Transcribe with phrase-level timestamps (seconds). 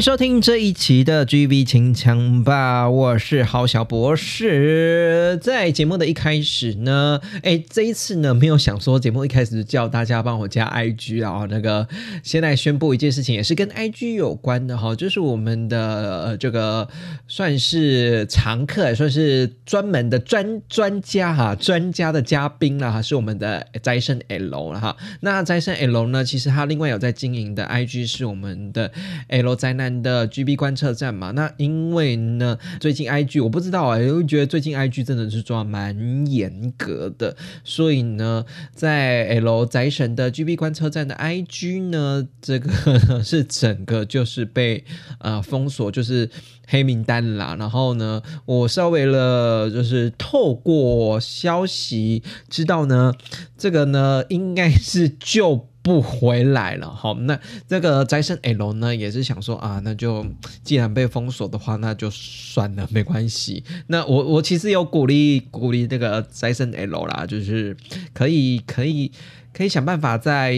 [0.00, 5.36] 收听这一期的 GB 清枪吧，我是豪小博士。
[5.42, 11.88] 在节目的一开始呢，哎，这一次呢没有想说节目一开始叫大家帮我加 IG 啊，那个
[12.22, 16.86] 现在宣布一件事情，也是跟 IG 有关的哈，就是我们的呃这个
[17.26, 24.96] 算是常客，算是专门的专专家哈，专家的嘉宾了哈，是我们的斋生 L 了哈。
[25.22, 28.92] 那斋生 L 呢，其实他另外有在经营的 IG 是我们的
[29.28, 31.30] L 灾难的 GB 观测站嘛。
[31.32, 42.70] 那因为呢，最近 IG 我不知道哎，我觉得最近 IG 真的是抓蛮严格的，所以呢，在 L 宅神的 GB 观测站的 IG 呢，这个
[43.22, 44.84] 是整个就是被
[45.18, 46.28] 呃封锁，就是
[46.66, 47.56] 黑名单啦。
[47.58, 53.14] 然后呢，我稍微了就是透过消息知道呢，
[53.56, 56.94] 这个呢应该是就不回来了。
[56.94, 60.26] 好，那这个斋生 L 呢也是想说啊，那就
[60.62, 63.64] 既然被封锁的话，那就算了，没关系。
[63.86, 67.74] 那我我其实有鼓励鼓励这个斋生 L 啦，就是
[68.12, 69.10] 可以可以。
[69.50, 70.52] 可以想办法在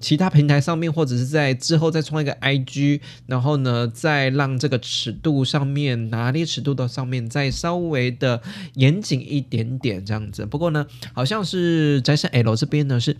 [0.00, 8.40] 其他平台上面，或者是在之后再创一个 IG，然后呢，再让这个尺度上面拿捏尺度的上面再稍微的
[8.74, 10.46] 严谨一点点这样子。
[10.46, 13.18] 不过呢，好像是在是 L 这边呢是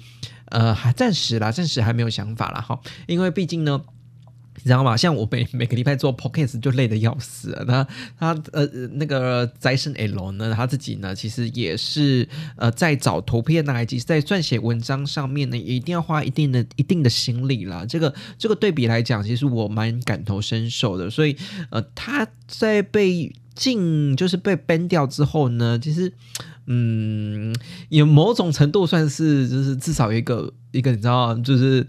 [0.50, 2.61] 呃还暂时啦，暂时还没有想法啦。
[2.61, 3.83] 哈，因为毕竟呢。
[4.58, 4.97] 你知道吗？
[4.97, 7.64] 像我每每个礼拜做 podcast 就累得要死了。
[7.68, 7.86] 那
[8.18, 12.27] 他呃那个斋生 L 呢，他自己呢其实也是
[12.57, 17.84] 呃在找图片呢，以及在撰写文章上面呢，一定要花一定的一定的心力啦。
[17.86, 21.11] 这个这个对比来讲，其实我蛮感同身受的。
[21.11, 21.36] 所以
[21.70, 26.11] 呃他在被禁就是被 ban 掉之后呢，其实
[26.66, 27.54] 嗯
[27.88, 31.86] 有某种程度算是就是至少一个一个你知道就是。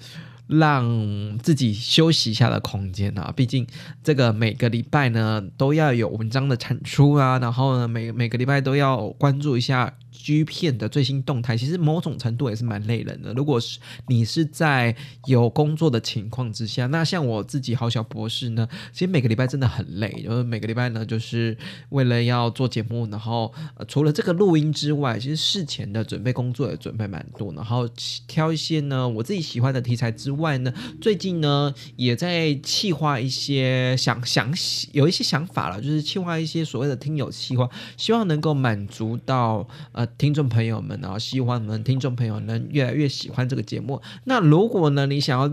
[0.49, 3.67] 让自己休息一下的空间啊，毕竟
[4.01, 13.33] 这个每个礼拜呢都要有文章的产出啊，然后呢每每个礼拜都要关注一下 G 片的最新动态，其实某种程度也是蛮累人的。
[13.33, 14.95] 如果是你是在
[15.25, 21.57] 有工作的情况之下，那像我自己好小博士呢，其实每个礼拜真的很累，就是每个礼拜呢就是
[21.89, 23.53] 为了要做节目，然后
[23.89, 27.85] 除了这个录音之外，其实事前的准备工作也准备蛮多，然后
[28.27, 30.37] 挑一些呢我自己喜欢的题材之。
[30.37, 34.53] 外呢，最近呢也在企划一些想想
[34.91, 37.67] 有一些想法了，就是企划一些所谓的听友企划，
[37.97, 44.01] 希望能够满足到呃听众朋友们啊，希望我们听众朋友能越来越喜欢这个节目。
[44.25, 45.49] 那如果呢你想要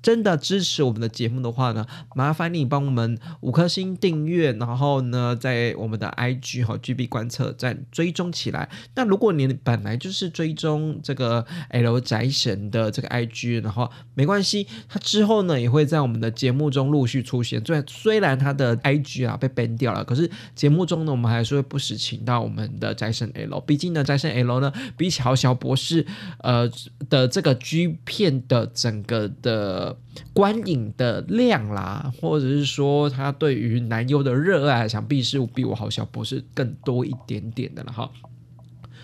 [0.00, 8.68] 真的支持我们的节目的话呢，麻烦你帮我们五颗星订阅，然后呢在我们的 IG 和 GB 观测站追踪起来。
[8.94, 17.60] 那如果你本来就是追踪这个 L 宅神的这个 IG，然后没关系，他之后呢也会在我们的节目中陆续出现。
[17.64, 23.60] 虽然虽然他的 IG 啊被 ban 掉了，可是节目中呢我们还是会不时请到我们的斋神 L。
[23.60, 26.06] 毕竟呢斋生 L 呢比起好小博士
[26.38, 26.70] 呃
[27.08, 29.96] 的这个 G 片的整个的
[30.32, 38.10] 观影的量啦，或者是说他对于男优的热爱，想必是比我好小博士更多一点点的了哈。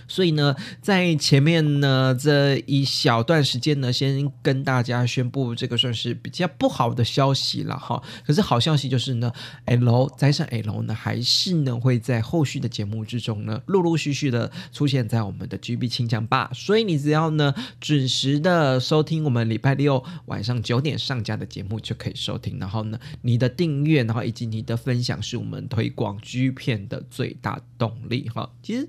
[0.06, 8.02] 所以呢，在前面呢这一小段时间呢，先跟大家宣布这个算是比较不好的消息了哈。
[8.26, 9.32] 可是好消息就是呢
[9.66, 16.50] ，L 再上 L 呢，还是呢会在后续的节目之中呢，陆陆续续的出现在我们的 GB 清讲吧。
[16.54, 22.58] 所以你只要呢准时的收听我们礼拜六晚上九点上架的节目就可以收听。
[22.58, 28.50] 然后呢，你的订阅，然后以及你的分享，是我们推广 G 片的最大动力哈。
[28.62, 28.88] 其实。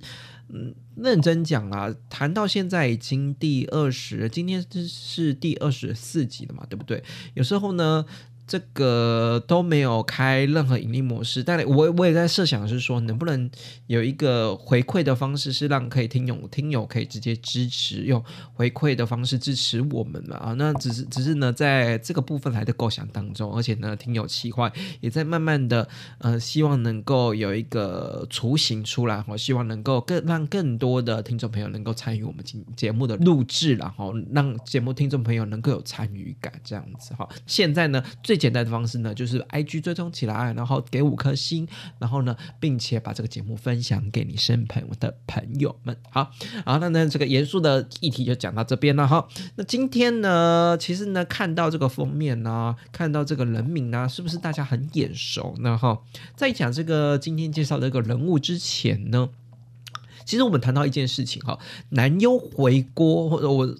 [0.49, 7.03] 嗯，认真讲啊，谈到现在已经第二十，今天是第二十四集了嘛，对不对？
[7.33, 8.05] 有时候呢，
[8.47, 13.49] 这个都没有开任何盈利模式，但我我也在设想是说，能不能
[13.87, 20.37] 有一个回馈的方式，是让可以听友听友可以直接支持，用回馈的方式支持我们嘛？
[20.37, 24.71] 啊，那只是只是呢，在这个部分还在构想当中，而且呢，听友企划
[25.01, 25.87] 也在慢慢的
[26.19, 37.27] 呃，希望能够有一个雏形出来，我希望能够更让更多的听众朋友能够参与我们节节目的录制，然后让节目听众朋友能够有参与感，这样子哈。
[37.47, 41.65] 现在呢，最最简单的方式呢，就是 I G 追踪起来，然后给五颗星，
[41.99, 45.95] 然后呢，并且把这个节目分享给你身朋的朋友们。
[46.09, 46.29] 好，
[46.65, 49.25] 好，那呢，这个严肃的议题就讲到这边了哈。
[49.55, 55.77] 那今天呢，其实呢，看到这个封面呢，看到这个人名呢，是不是大家很眼熟呢？
[55.77, 56.01] 哈，
[56.35, 59.29] 在讲这个今天介绍这个人物之前呢，
[60.25, 61.57] 其实我们谈到一件事情哈，
[61.91, 63.73] 男优回锅，或者我。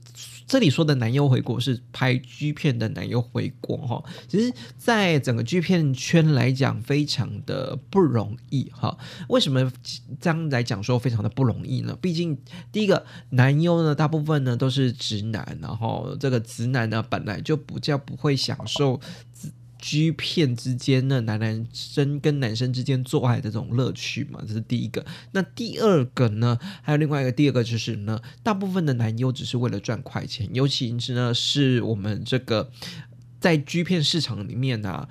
[0.48, 8.98] 这里说的男优回国是拍 G 片的男优回国哈，其实在整个 G 片圈来讲非常的不容易哈。
[9.30, 9.72] 为什么
[10.20, 11.98] 这样来讲说非常的不容易呢？
[12.00, 12.38] 毕竟
[12.72, 19.00] 第一个男优呢，大部分呢都是直男，然后这个直男呢本来就不叫不会享受。
[19.86, 25.06] G 片之间的，男男生跟男生之间做爱的这种乐趣嘛，这是第一个。
[25.32, 32.72] 那第二个呢，还有另外一个，第二个就是呢，大部分的男优只是为了赚快钱，尤其是呢，是我们这个。
[33.46, 35.08] 在 G 片市场里面呢，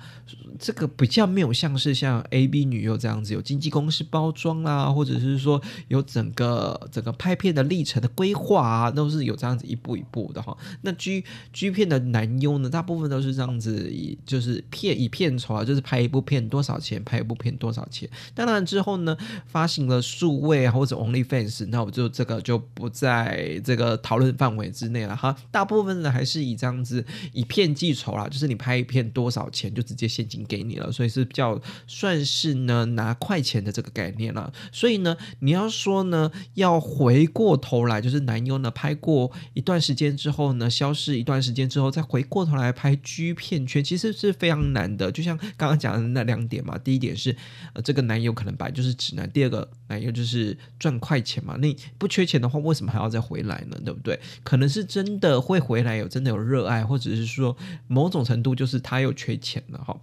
[0.59, 10.57] 这个比较没有像是像 A B 女优这样子有经纪公司包装啦，或者是说有整个整个拍片的历程的规划啊，都是有这样子一步一步的哈。
[10.81, 11.23] 那 G
[11.53, 18.09] G 片的男优呢，大部分都是这样子，以就是片以片酬啊，就是拍一部片多少钱，拍一部片多少钱。
[18.33, 19.15] 当然之后呢，
[19.45, 25.33] 发行了数位啊或者 OnlyFans，那我就这个就不在这个讨论范围之内了哈。
[25.49, 28.24] 大部分呢还是以这样子以片计酬啦。
[28.27, 34.51] 就是你拍一片多少钱就直接现金给你了，所以是比较算是呢拿快钱的这个概念了。
[34.71, 45.11] 所以呢，你要说呢要回过头来，就是男优呢拍过一段时间之后呢消失一段时间之后再回过头来拍 G 片圈，其实是非常难的。
[45.11, 47.35] 就像刚刚讲的那两点嘛，第一点是
[47.73, 51.55] 呃这个男优可能本来就是直男，第二个那又就是赚快钱嘛。
[51.61, 53.77] 你不缺钱的话，为什么还要再回来呢？
[53.85, 54.19] 对不对？
[54.43, 57.55] 可能是真的会回来，有真的有热爱，或者是说
[57.87, 58.09] 某。
[58.15, 59.99] 种程度就是他又缺钱了哈。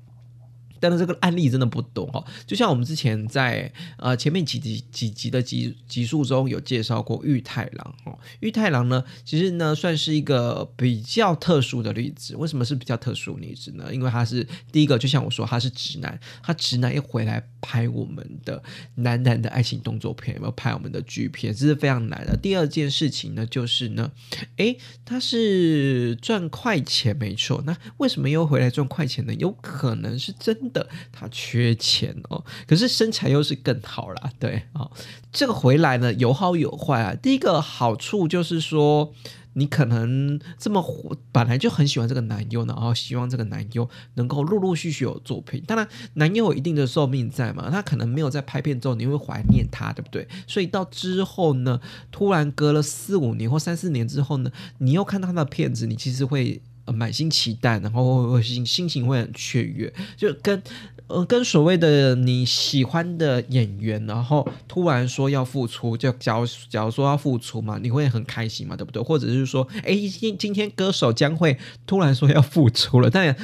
[0.82, 12.34] 但是这个案例真的不多哈，就像我们之前在呃前面几集几集的集集数中有介绍过玉太郎哈，玉太郎呢其实呢算是一个比较特殊的例子。
[12.34, 13.94] 为什么是比较特殊例子呢？
[13.94, 18.60] 因为他是第一个，就像我说他是直男，他直男又回来拍我们的
[18.96, 22.36] 男男的爱情动作片，有没有拍我们的剧片，这是非常难的。
[22.36, 24.10] 第二件事情呢，就是呢，
[24.56, 29.32] 诶，他是赚快钱没错，那为什么又回来赚快钱呢？
[29.34, 30.71] 有可能是真。
[30.72, 34.90] 的他缺钱哦，可是身材又是更好啦，对啊，
[35.32, 37.14] 这个回来呢有好有坏啊。
[37.14, 39.12] 第一个好处就是说，
[39.54, 40.82] 你可能这么
[41.30, 45.62] 本来就很喜欢这个男优，然后希望这个男优能够陆陆续续有作品。
[45.66, 50.26] 当然，男优有一定的寿命在嘛，他可能没有在拍片之后，你会怀念他，对不对？
[50.46, 51.80] 所以到之后呢，
[52.10, 56.60] 突然隔了四五年或三四年之后呢，你又看到他的片子，你其实会。
[56.84, 60.60] 呃，满心期待，然后心心情会很雀跃，就跟
[61.06, 69.00] 呃跟所谓的你喜欢的演员，然后突然说要复出，就假如假如说要复出嘛，你会很开心嘛，对不对？
[69.00, 71.56] 或者是说，哎，今今天歌手将会
[71.86, 73.36] 突然说要复出了，但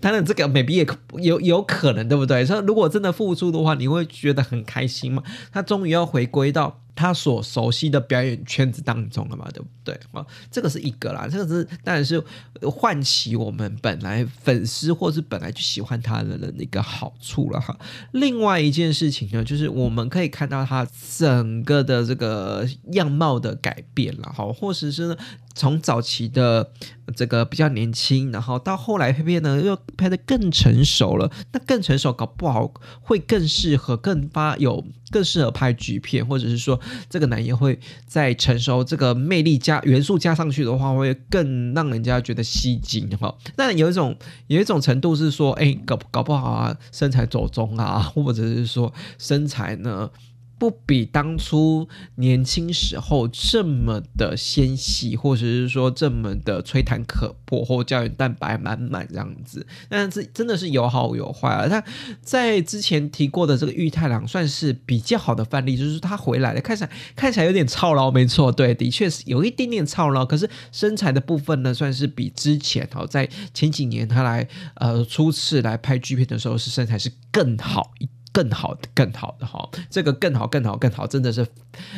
[0.00, 0.86] 当然这个 maybe 也
[1.28, 2.44] 有有可能，对不对？
[2.44, 5.22] 说如果真的复出的话，你会觉得很开心嘛？
[5.52, 6.80] 他终于要回归到。
[6.98, 9.94] 他所熟悉的表演圈子当中了嘛，对不对？
[10.10, 12.20] 啊，这个是一个啦，这个是当然是
[12.62, 17.78] 唤起我们本来粉丝或是本来就喜欢他的人的一个好处了哈。
[18.10, 20.84] 另外一件事情呢，就是我们可以看到他
[21.16, 25.16] 整个的这个样貌的改变了哈，或者是呢。
[25.54, 26.70] 从早期的
[27.16, 31.28] 这个比较年轻，然后到后来拍片呢，又拍的更成熟了。
[31.50, 36.78] 那更成熟，搞不好会更适合、更发有、更适合拍剧片，或者是说，
[37.08, 43.34] 这个男也会在成熟这个魅力加元素加上去的话，会更让人家觉得吸睛哈。
[43.56, 44.16] 那有一种
[44.46, 50.10] 有一种程度是说，哎，搞搞不好啊，身材走中啊，或者是说身材呢。
[50.58, 59.66] 不比当初年轻时候这么的纤细，或者是说这么的吹弹可破，或胶原蛋白满满这样子。
[59.88, 61.68] 但是真的是有好有坏啊。
[61.68, 61.82] 他
[62.20, 70.26] 在之前提过的这个玉太郎算是比较好的范例，就是他回来了，看起来看起来有点操劳，没错，对，的确是有一点点操劳。
[70.26, 78.08] 可是身材的部分呢，算是比之前哦，在前几年他来呃初次来拍剧片的时候，是身材是更好一。
[78.38, 81.44] 更好的，更好的哈，这个更好，更好，更好，真的是，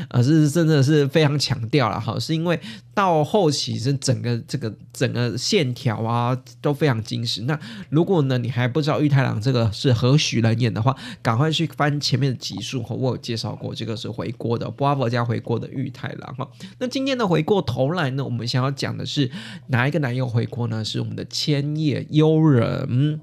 [0.09, 2.59] 呃，是真的是非常强调了哈，是因为
[2.95, 7.43] 到后期是整个这个整个线条啊都非常精实。
[7.43, 7.59] 那
[7.91, 16.49] 如果呢你还不知道玉太郎这个是何许人演的话，赶快去翻前面的集数哈，我有介绍过这个是回锅的波阿佛家回锅的玉太郎哈。
[16.79, 19.31] 那今天的回过头来呢，我们想要讲的是
[19.67, 20.83] 哪一个男友回锅呢？
[20.83, 23.21] 是我们的千叶悠人。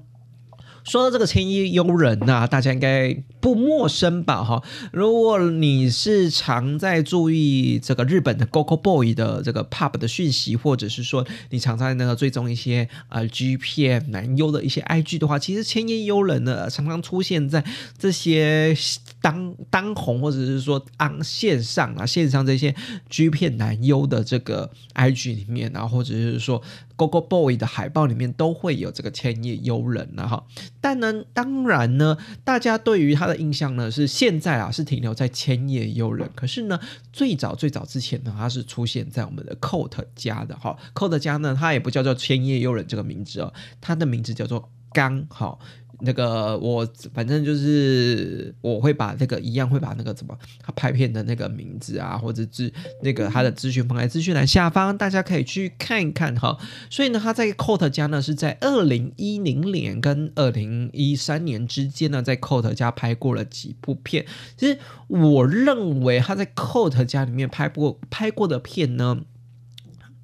[0.88, 4.42] 说到这个千叶悠人呐，大家应该不陌生吧？
[4.42, 17.62] 哈，如果你是常在注意这个日本的 GoGo Boy 的这个 Pub 的讯息，或者是说你常在那个追踪一些呃 G P 男优的一些 I G 的话，其实千叶悠人呢常常出现在
[17.98, 18.74] 这些
[19.20, 22.74] 当当红或者是说按线上啊线上这些
[23.10, 26.62] G 片男优的这个 I G 里面啊，或者是说
[26.98, 30.44] GoGo Boy 的海报里面都会有这个千叶悠人了哈。
[30.80, 36.28] 但呢，当然呢，大家对于他的印象呢是现在啊是停留在千叶悠人。
[36.34, 36.78] 可是呢，
[37.12, 40.76] 最早最早之前呢，他是出现在我们的 Coat 家的哈。
[40.94, 45.60] Coat 家呢，他也不叫做千叶悠人这个名字哦，他的名字叫做刚好。
[46.00, 56.56] 那个我反正就是我会把那个一样会把那个怎么他拍片的那个名字啊，或者是那个他的资讯放在资讯栏下方，大家可以去看一看哈。
[56.88, 64.24] 所以呢，他在 Coat 家呢是在二零一零年跟二零一三年之间呢，在 Coat 家拍过了几部片。
[64.56, 64.78] 其实
[65.08, 69.18] 我认为他在 Coat 家里面拍过拍过的片呢，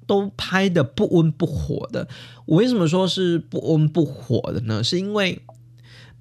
[0.07, 2.07] 都拍的不温不火的。
[2.45, 4.83] 我为什么说是不温不火的呢？
[4.83, 5.41] 是因为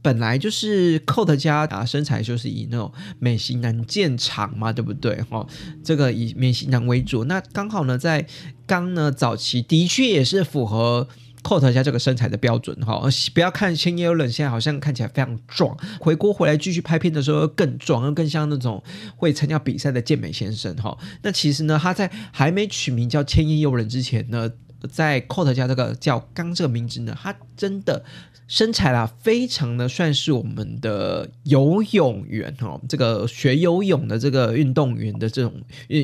[0.05, 5.23] 本来就是 Coat 家啊，身材就是以那种美型男见长嘛，对不对？
[5.23, 5.47] 哈，
[5.83, 7.25] 这个以美型男为主。
[7.25, 8.27] 那刚好呢，在
[8.67, 11.09] 刚呢早期的确也是符合
[11.43, 13.01] Coat 家这个身材的标准哈。
[13.33, 18.83] 不要看千叶冷现在好像看起来非常壮，回国回来继续拍片的时候更壮，又更像那种
[19.17, 20.99] 会参加比赛的健美先生哈。
[21.23, 24.51] 那其实呢，他在还没取名叫千叶悠人之前呢，
[24.87, 28.05] 在 Cot 家这个叫刚这个名字呢，他真的。
[28.47, 35.51] 身材啦，非常的算是我们的游泳员哦，这个学游泳的这个运动员的这种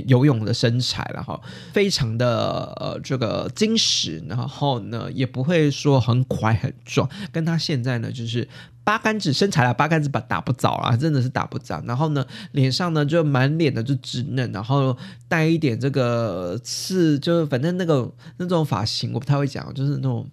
[0.06, 1.38] 游泳的身材了哈，
[1.74, 8.48] 非常的呃这个精实，然后呢也不会说很快很壮，跟他现在呢就是
[8.90, 11.80] 八竿子身材了，八竿子把打不着啊，真的是打不着。
[11.86, 14.96] 然后呢脸上呢就满脸的就稚嫩，然后
[15.28, 20.28] 带一点这个刺，就是反正那个那种发型我不太会讲，就是那种。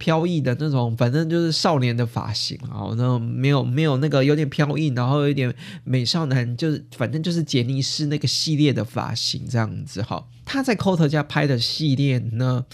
[0.00, 10.24] 飘逸的那种，反正就是少年的发型啊，那种没有没有那个有点飘逸，然后有点美少男，就是反正就是杰尼斯那个系列的发型这样子哈。
[10.44, 12.64] 他在 c o t 家拍的系列呢，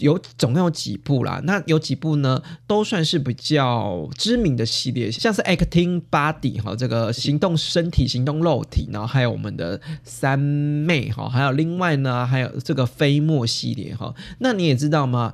[0.00, 1.40] 有总共有几部啦？
[1.44, 14.14] 那有几部呢，都算是比较知名的系列，像是 Acting Body 哈，这个行动身体、行动肉体，然后还有我们的三妹哈，还有另外呢，还有这个飞沫系列哈。
[14.40, 15.32] 那你也知道吗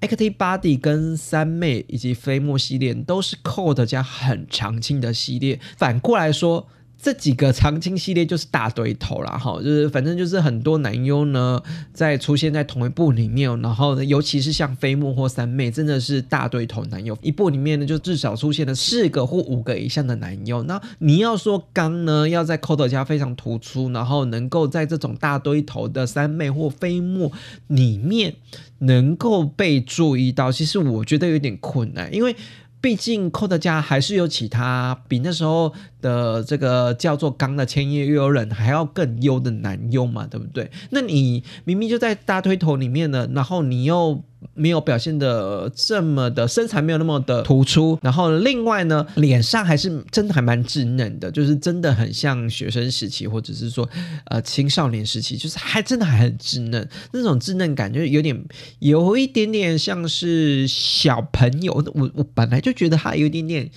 [0.00, 5.58] Acting Body 跟三妹以及飞沫系列都是 Cold 家很常青的系列。
[5.76, 6.68] 反过来说。
[7.02, 11.62] 这几个长青系列就是大堆头啦，哈，就是反正就是很多男优呢
[11.94, 20.62] 在出现在同一部里面，然后呢，尤其是像飞木或三妹，真的是大堆头男优，一部里面呢就至少出现了四个或五个以上的男优。
[20.64, 27.32] 那你要说刚呢要在 Coat 家非常突出，然后能够在这种大堆头的三妹或飞木
[27.68, 28.34] 里面
[28.80, 32.36] 能够被注意到，其实我觉得有点困难，因为。
[32.80, 40.70] 毕竟，Code 家还是有其他比那时候的这个叫做刚的千叶悠人还要更优的男优嘛，对不对？
[40.90, 44.22] 那你明明就在大推头里面呢，然后你又。
[44.54, 53.88] 没有表现的这么的身材没有那么的突出，然后另外呢，脸上还是真的还蛮稚嫩的，就是真的很像学生时期或者是说
[54.26, 58.44] 呃青少年时期，就是还真的还很稚嫩，那种稚嫩感就是有点
[58.78, 63.70] 有一点点像是小朋友，我我本来就觉得他有一点点。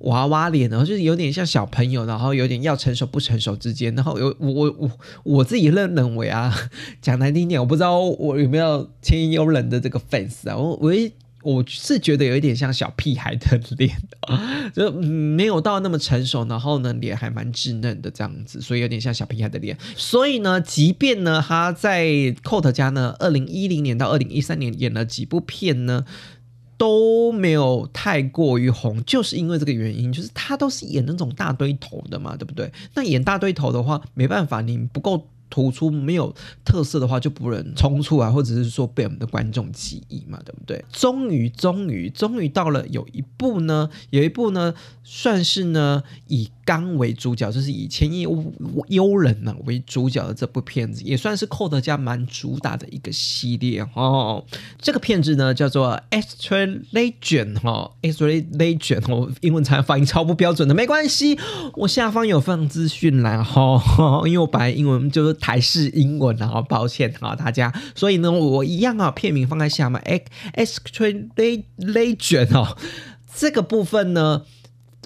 [0.00, 4.90] 娃娃脸，然后就是有点像小朋友，然后有点要成熟不成熟之间，然后有我我我
[5.24, 6.54] 我自己认认为啊，
[7.02, 10.92] 讲难听点，我不知道我有没有千优人的这个粉丝啊，我我
[11.42, 13.96] 我是觉得有一点像小屁孩的脸，
[14.74, 19.76] 就 没有到那么成熟，然后呢，脸还蛮稚嫩的这样子，所以有点像小屁孩的脸。
[19.96, 22.04] 所以呢，即便呢他在
[22.42, 26.04] Cot 家呢，二零一零年到二零一三年演了几部片呢，
[26.80, 32.72] 都没有太过于红，就是因为这个原因，就是他都是演那种大堆头的嘛，对不对？
[32.94, 35.26] 那演大堆头的话，没办法，你不够。
[35.52, 36.32] 突出没有
[36.64, 40.84] 特色的话，就不能冲出来，或者是说被我们的观众记忆嘛，对不对？
[40.92, 44.72] 终于，终于，终于到了有一部呢，有一部呢，
[45.02, 46.48] 算是呢以。
[46.70, 48.24] 刚为主角，就是以千叶
[48.86, 54.44] 幽人呢为主角的这部片子，也算是寇德家蛮主打的一个系列哦。
[54.80, 61.36] 这个片子呢叫做《Extra Legend》哈，《Extra Legend》哦，英文才发音超不标准的，没关系，
[61.74, 63.82] 我下方有放资讯栏哈，
[64.24, 70.00] 因为我本来英文就是台式英文啊，抱歉哈大家，所以呢我一样啊，片名放在下面，
[70.54, 71.28] 《Extra
[71.78, 72.76] Legend》哦，
[73.34, 74.42] 这个部分呢。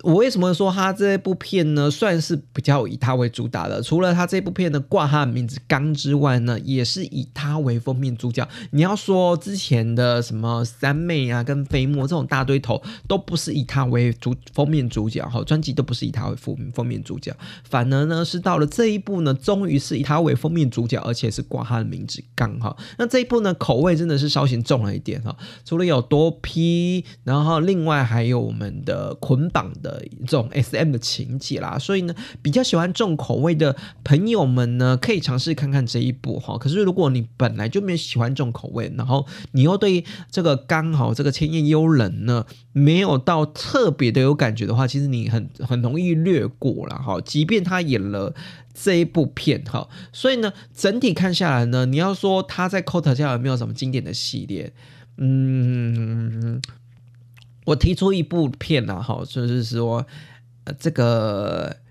[0.04, 3.80] 我为什么说他这部片呢，算是比较以他为主打的？
[3.80, 8.46] 除了他这部片的挂他的名字“刚”之外呢，也是以他为封面主角。
[8.72, 17.34] 你要说之前的什么三妹啊、跟飞沫这种大堆头，都不是以他为主封面主角哈，专辑都不是以他为封封面主角，
[17.66, 22.76] 反而呢是到了这一部呢，终于是以他为封面主角，而且是挂他的名字“刚”哈。
[22.98, 25.34] 那这一部呢，口味真的是稍显重了一点哈。
[25.64, 29.93] 除了有多批，然后另外还有我们的捆绑的。
[30.26, 36.56] 这种 S M 的情节啦，所以呢，比较喜欢重口味的朋友们呢，可以尝试看看这一部哈。
[36.58, 47.20] 可是如果你本来就没有喜欢重口味，然后你又对这个刚好这个千叶幽人呢，没有到特别的有感觉的话，其实你很很容易略过了哈。
[47.20, 48.34] 即便他演了
[48.72, 54.72] 这一部片哈，所以呢，整体看下来呢，你要说他在 Cot 下有没有什么经典的系列？
[55.18, 56.60] 嗯。
[57.64, 60.06] 我提出一部片啊，哈，就是说，
[60.64, 61.83] 呃，这个。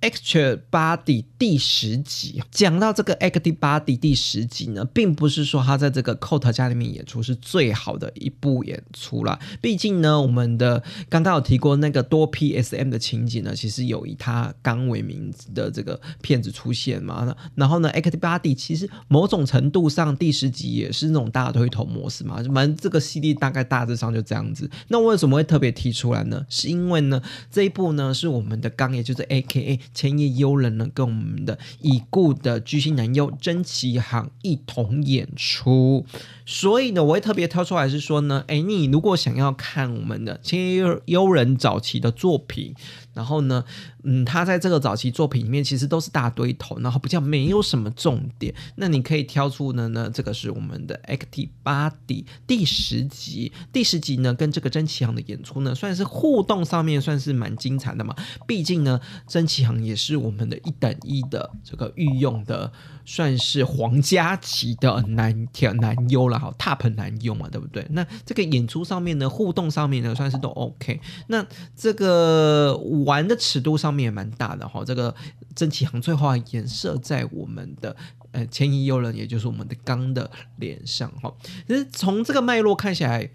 [0.00, 9.36] Extra Body 第十集讲到这个 Extra Body 第十集呢，并不是说他在这个 Coat 家里面演出是最好的一部演出了。
[9.60, 17.34] 毕竟呢，我们的刚刚有提过那个多 P S M 的情景呢，其实有以他刚为名字的这个片子出现嘛。
[17.56, 24.70] 然后呢，Extra Body 其实某种程度上第十集也是那种大推头模式嘛，蛮这个系列大概大致上就这样子。
[24.86, 26.46] 那为什么会特别提出来呢？
[26.48, 29.80] 是因为呢，这一部呢是我们的刚，也就是 A K A。
[29.94, 36.04] 千叶悠人呢，跟我们的已故的巨星男优真崎航一同演出，
[36.46, 42.74] 所以呢，我会特别挑出来是说呢，哎，你如果想要看我们的千叶悠人早期的作品。
[43.18, 43.64] 然后呢，
[44.04, 48.54] 嗯，他在这个早期作品里面其实都是大堆头，然后比较没有什么重点。
[48.76, 58.14] 那你可以挑出呢，呢这个是我们的 Active Body 第十集，第十集呢跟这个真崎航的演出呢，算是互动上面算是蛮精彩的嘛。
[58.46, 62.70] 毕竟呢，真崎航也是我们的一等一的这个御用的。
[63.10, 67.86] 算是皇家级的男挑男优了哈，top 男优嘛，对不对？
[67.88, 71.00] 那这个演出上面呢，互动上面呢，算是都 OK。
[71.28, 71.44] 那
[71.74, 74.84] 这个玩的尺度上面也蛮大的哈。
[74.84, 75.14] 这个
[75.56, 77.96] 真奇航最后颜色在我们的
[78.32, 81.32] 呃千亿幽人，也就是我们的刚的脸上哈。
[81.66, 83.26] 其实从这个脉络看起来，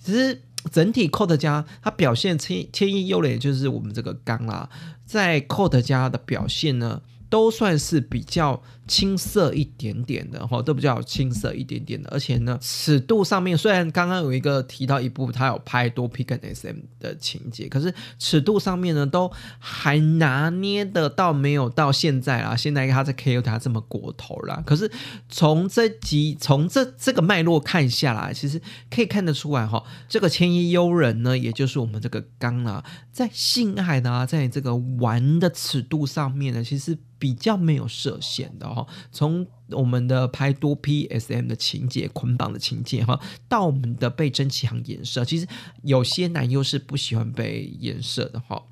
[0.00, 4.68] 其实整体 Code 家它表现千千亿幽人，也就是我们这个刚啦，
[5.06, 7.00] 在 Code 家的表现呢。
[7.30, 24.60] 都算是比较青涩一点点的哈，都比较青涩一点点的，而且呢，尺度上面虽然刚刚有一个提到一部他有拍多 P 跟 SM 的情节，可是尺度上面呢都还拿捏得到没有到现在啊，现在他在 KO 他这么过头啦。
[24.66, 24.90] 可是
[25.28, 36.98] 从这集从这这个脉络看下来，其实可以看得出来哈，这个千叶幽人呢，也就是我们这个刚啊，在性爱呢，在这个玩的尺度上面呢，其实。
[37.20, 45.46] 比较没有设限的哈，从我们的拍多 P S M 的情节捆绑的情节哈，到我们的被真奇行颜色，其实
[45.82, 48.62] 有些男优是不喜欢被颜色的哈，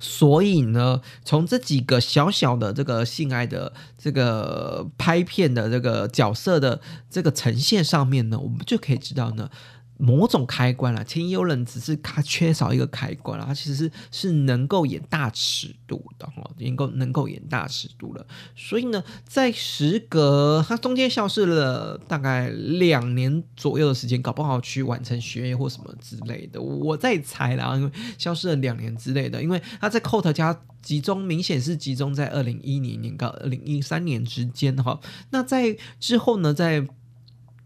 [0.00, 6.80] 所以呢，从这几个小小的这个性爱的这个拍片的这个角色的
[7.10, 9.50] 这个呈现上面呢，我们就可以知道呢。
[9.96, 18.26] 某种开关了，千幽人只是他缺少一个开关了，他其实是是能够演大尺度的哈，能够能够演大尺度了。
[18.56, 35.00] 所以呢，在时隔他中间消失了大概两年左右的时间，搞不好去完成学业或什么之类的，我在猜啦，因为消失了两年之类的，因为他在 Cot 家集中，明显是集中在二零一零年到二零一三年之间哈。
[35.30, 36.86] 那在之后呢，在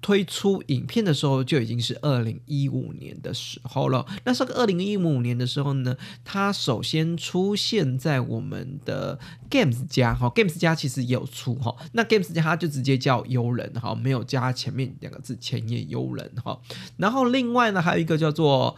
[0.01, 4.07] 推出影片的时候就已经是二零一五年的时候了。
[4.25, 9.19] 那这个二零一五年的时候呢，它首先出现在我们的
[9.51, 11.75] Games 家哈，Games 家其实也有出哈。
[11.93, 16.61] 那 Games 家它就直接叫幽人哈，没有加前面两个字千叶幽人哈。
[16.97, 18.77] 然后另外呢，还有一个叫做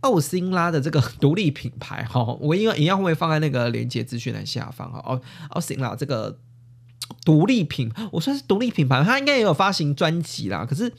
[0.00, 4.98] 奥辛拉的这个独立品牌哈，我应该一样会放在那个连接资讯栏下方哈。
[5.00, 6.38] 奥奥辛拉这个。
[7.24, 10.66] 独立品，我算是独立品牌，他应该也有发行专辑啦。
[10.68, 10.92] 可是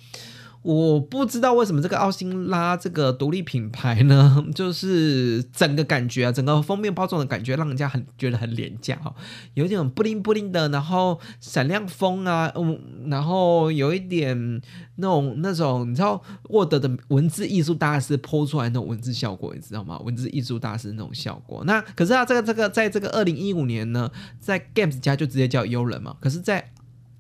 [0.64, 9.14] 我不知道为什么这个奥辛拉这个独立品牌呢， 就是整个感觉啊，整个封面包装的感觉，让人家很觉得很廉价哈，
[9.54, 14.62] 有点布灵布灵的，然后闪亮风啊，嗯，然后有一点。
[14.96, 19.98] 那种那种，你知道沃德的文字艺术大师剖出来那种文字效果，你知道吗？
[20.06, 21.64] 文字艺术大师那种效果。
[21.66, 26.16] 那可是啊这个这个，在这个二零一五年呢，在 Games 家就直接叫幽人嘛。
[26.20, 26.72] 可是，在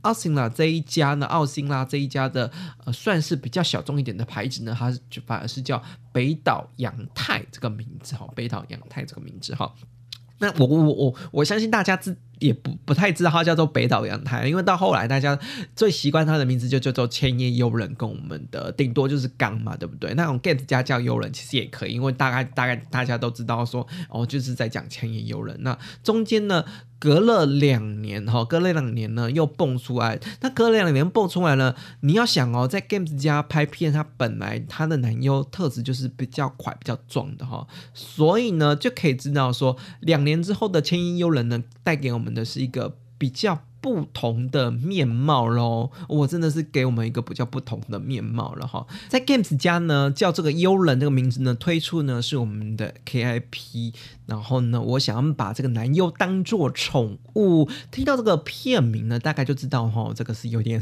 [0.03, 2.49] 奥辛拉这一家呢，奥辛拉这一家的
[2.85, 5.81] 呃，算是比较小众一点的牌子呢，它就反而是叫
[6.13, 9.73] 北岛洋太这个名字哈，北岛洋太这个名字哈。
[10.39, 12.15] 那我我我我相信大家知。
[12.39, 15.39] 也不不太知道它叫做北岛洋太，因为到后来大家
[15.77, 20.13] 最习惯它的名字就叫做千叶悠人，跟我们的顶多就是刚嘛，对不对？
[20.15, 25.55] 那种 get 家叫悠人其实也可以，因为大概大概大家都知道说哦，就是在讲千叶悠人。
[25.61, 26.65] 那中间呢
[27.03, 42.33] 隔了两年哈，隔了两年呢又蹦出来，那隔了两年蹦出来了，你要想哦，在 games 家拍片，他本来他的男优特质就是比较快、比较壮的哈，所以呢就可以知道说，两年之后的千音幽人呢带给我们。
[42.33, 48.87] 的是一个比较不同的面貌喽，我真的是给我们一个比较不同的面貌了哈。
[49.09, 53.93] 在 Games 家呢，叫这个幽人这个名字呢，推出呢是我们的 KIP，
[54.25, 57.67] 然后呢，我想要把这个男优当做宠物。
[57.91, 60.81] 听到这个片名呢，大概就知道哈，这个是有点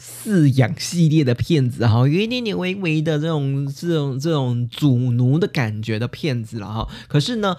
[0.00, 6.88] 饲养系列的片子哈，有一点点微微的这种这种这种主奴的感觉的片子了哈。
[7.08, 7.54] 可是呢。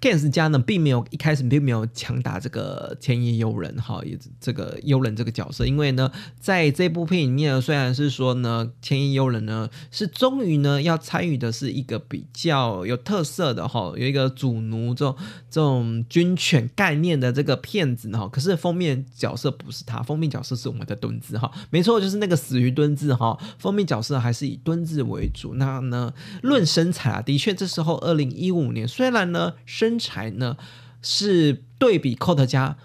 [0.00, 15.16] Games 家呢，并没有一开始并没有强打这个千叶幽人哈，也这个幽人这个角色，因为呢，在这部片里面，虽然是说呢，千叶幽人呢是终于呢要参与的是一个比较有特色的哈，有一个主奴这种
[15.50, 25.54] 这种军犬概念的这个片子哈，可是封面角色不是他，封面角色是我们的墩子哈，没错，就是那个死鱼墩子哈，封面角色还是以墩子为主。
[25.54, 30.56] 那呢，论身材啊，的确这时候二零一五年，虽然呢身身材呢
[31.00, 32.76] 是对比 co 家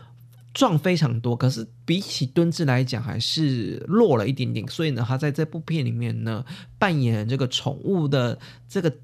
[0.53, 4.65] 壮非常多，可是比起敦志来讲还是弱了一点点。
[4.67, 6.45] 所以呢，他在这部片里面呢
[6.79, 8.39] 扮演这个宠物的
[8.69, 8.95] 这个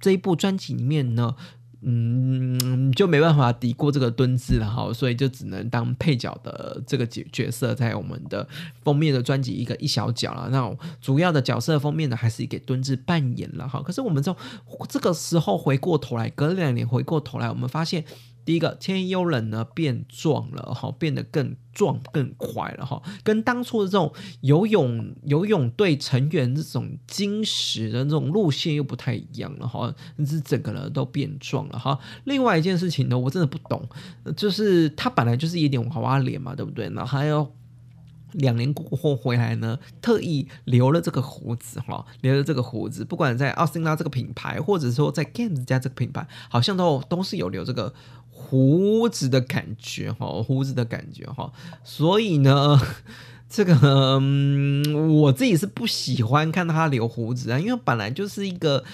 [0.00, 1.36] 这一部专辑里面呢。
[1.86, 8.48] 嗯，就没办法抵过这个蹲姿了哈，所以就只能当配角的这个角角色，在我们的
[8.82, 10.48] 封面的专辑一个一小角了。
[10.50, 13.82] 那主要的角色封面呢，还是给蹲姿扮演了哈。
[13.82, 14.34] 可是我们从
[14.88, 18.04] 这个时候回过头来，隔两年回过头来，我们发现。
[18.44, 29.92] 第一个千叶幽人呢变壮了哈，变得更壮更快了哈，跟当初的这种游泳游泳队成员这种金石的这种路线又不太一样了哈，
[30.26, 31.98] 是整个人都变壮了哈。
[32.24, 33.88] 另外一件事情呢，我真的不懂，
[34.36, 36.88] 就是他本来就是一点娃娃脸嘛，对不对？
[36.90, 37.50] 然后还要
[38.32, 47.92] 两年过后回来呢，特意留了这个胡子哈，留了这个胡子，不管在奥斯拉这个品牌，或者说在 Games 家这个品牌，好像都都是有留这个。
[48.36, 51.52] 胡子的感觉哈，胡子的感觉哈，
[51.84, 52.78] 所以呢，
[53.48, 54.20] 这个
[55.20, 58.84] 我自己是不喜欢看到他留胡子啊，因为本来就是一个。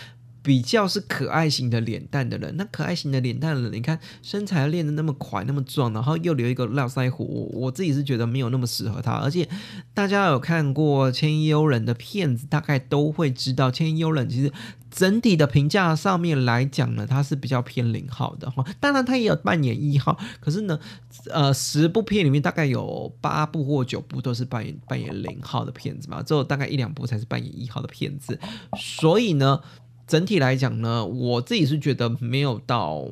[0.43, 9.13] 比较是可爱型的脸蛋的人，那可爱型的脸蛋的人，你看身材练的那么快那么壮，然后又留一个络腮胡，我自己是觉得没有那么适合他。
[9.13, 9.47] 而且
[9.93, 14.51] 大家有看过千幽人的片子，大概都会知道千幽人其实
[14.91, 18.65] 整体的评价上面来讲呢，他是比较偏零号的哈。
[18.81, 20.79] 当然他也有扮演一号，可是呢，
[21.31, 28.39] 呃，十部片里面大概有八部或九部都是扮演扮演零号的片子嘛，只有大概一两部才是扮演一号的片子，
[28.77, 29.61] 所以呢。
[30.07, 33.07] 整体来讲呢，我自己是觉得没有到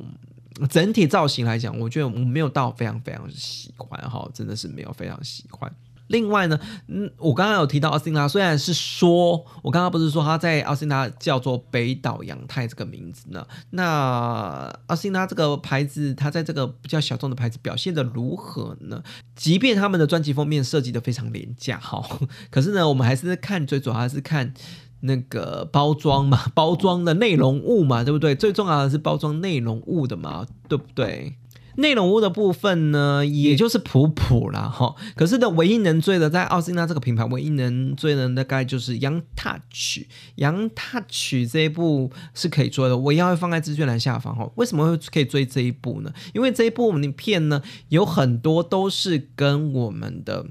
[0.69, 5.73] 整体造型来讲，我觉得没有到非常非常喜欢哈，真的是没有非常喜欢。
[6.09, 19.01] 另外呢，嗯，我刚刚有提到奥辛拉，虽然是说我刚刚不是说他在奥辛拉叫做北岛洋太这个名字呢，那奥辛拉这个牌子，它在这个比较小众的牌子表现的如何呢？
[19.35, 22.03] 即便他们的专辑封面设计的非常廉价哈，
[22.51, 24.53] 可是呢，我们还是看最主要还是看。
[25.01, 28.35] 那个包装嘛， 包装的内容物嘛，对不对？
[28.35, 31.37] 最重要的是包装内容物的嘛，对不对？
[31.79, 34.95] 内容物的部分呢，也就是普普啦哈。
[35.15, 40.05] 可是的，唯一能追的在奥斯纳这个品牌，唯一能追的大概就是 Young Touch。
[40.37, 44.49] Young Touch 这一部是可以追的，我一样会放在资讯栏下方哈。
[44.55, 46.13] 为什么会可以追这一部呢？
[46.33, 50.45] 因为这一部影片呢，有很多都是跟我们的。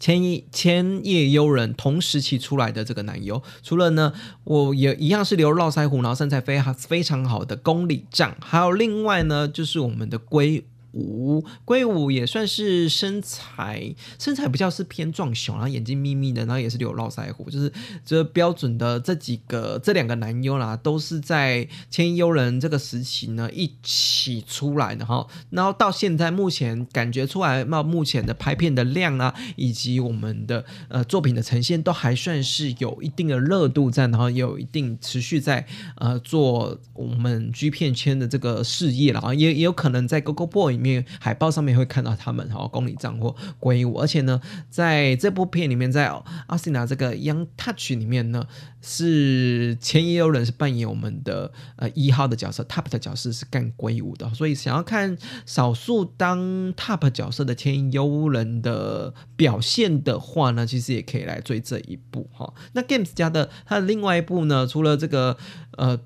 [0.00, 4.12] 千叶千叶悠人同时期出来的这个男优，除了呢，
[4.44, 10.64] 我也一样是留络腮胡，然后身材非常非常好的宫里丈，还有另外呢，就是我们的龟。
[10.98, 17.72] 五龟五也算是身材身材比较是偏壮熊，然后眼睛眯眯的，然后也是留络腮胡，就是
[18.04, 25.26] 这标准的这几个这两个男优啦，都是在千优人这个时期呢一起出来的哈。
[25.50, 40.68] 然后到现在目前感觉出来，那目前的拍片的量啊，以及我们的呃作品的呈现，都还算是有一定的热度在，然后有一定持续在呃做我们 G 片圈的这个事业了啊，也也有可能在 Gogo Boy。
[40.68, 40.87] 里面
[41.20, 46.10] 海报上面会看到他们哈，公里账户关于我，而且呢，在这部片里面，在
[46.46, 48.46] 阿森纳这个 Young Touch 里面呢，
[48.80, 62.54] 是前也有人是扮演我们的呃一号的角色，Top 的角色是干鬼舞的，所以想要看少数当 Top 角色的前优人的表现的话呢，其实也可以来追这一部哈。
[62.74, 65.36] 那 Games 家的它的另外一部呢，除了这个
[65.72, 65.98] 呃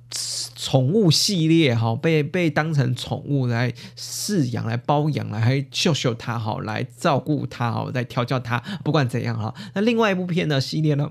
[0.57, 4.63] 宠物系列哈，被被当成宠物来饲养。
[4.63, 9.53] 来包养，来还秀秀他好，来照顾他好，来调教它，不管怎样哈。
[9.75, 11.11] 那另外一部片的系列呢，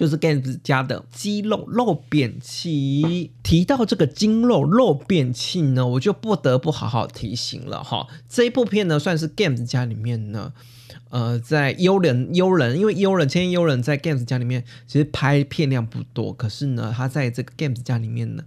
[0.00, 3.32] 就是 Games 家的肌肉肉变器。
[3.42, 8.08] 提到这个筋肉肉变器呢，我就不得不好好提醒了哈。
[8.26, 10.54] 这一部片呢，算是 Games 家里面呢，
[11.10, 18.44] 呃，在幽人幽人，因为幽人千幽人在 Games 家里面其实拍片量不多，可是呢，他在这个 Games 家里面呢。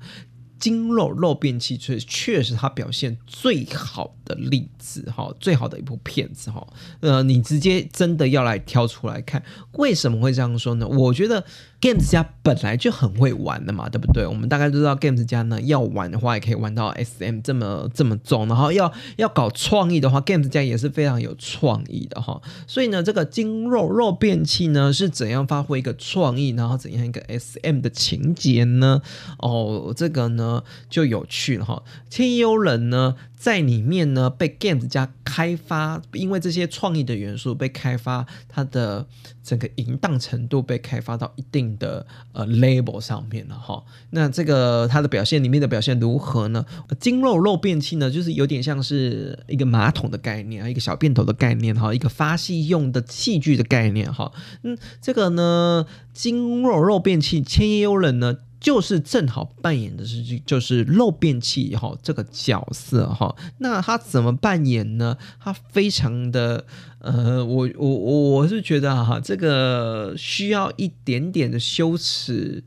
[0.59, 6.65] 筋肉肉变器确确实他表现最好的例子哈，最好的一部片子哈，
[7.01, 10.87] 呃，你直接真的要来挑出来看，为什么会这样说呢？
[10.87, 11.43] 我觉得。
[11.83, 14.25] Games 家本来就很会玩的嘛，对不对？
[14.25, 22.41] 我们大概都知道 Games 家呢，要玩的话也可以玩到 SM 这么这么重，然后要要搞创意的话，Games 家也是非常有创意的哈。
[22.67, 29.01] 所以呢，这个筋肉肉变器呢，是怎样发挥一个创意，然后怎样一个 SM 的情节呢？
[29.39, 31.83] 哦，这个呢就有趣了哈。
[32.09, 33.15] 天幽人呢？
[33.35, 39.07] 在里面呢，被 Games 家开发，因为这些创意的元素被开发，它的
[39.43, 43.83] 整个淫荡程度被开发到一定的呃 label 上面了哈。
[44.11, 46.65] 那这个它的表现里面的表现如何呢？
[46.99, 54.31] 精肉肉便器呢，就是有点像是一个马桶的概念啊，一个小便头的概念哈，一个发泄用的器具的概念哈。
[54.63, 58.37] 嗯，这个呢，精肉肉便器千叶幽人呢。
[58.63, 65.17] 就是正好扮演的是就是漏便器哈这个角色哈，那他怎么扮演呢？
[65.39, 66.65] 他非常的
[66.99, 72.63] 呃，我我我我是觉得哈，这个需要一点点的羞耻，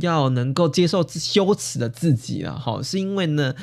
[0.00, 3.54] 要能够接受羞耻的自己啊哈，是因为呢。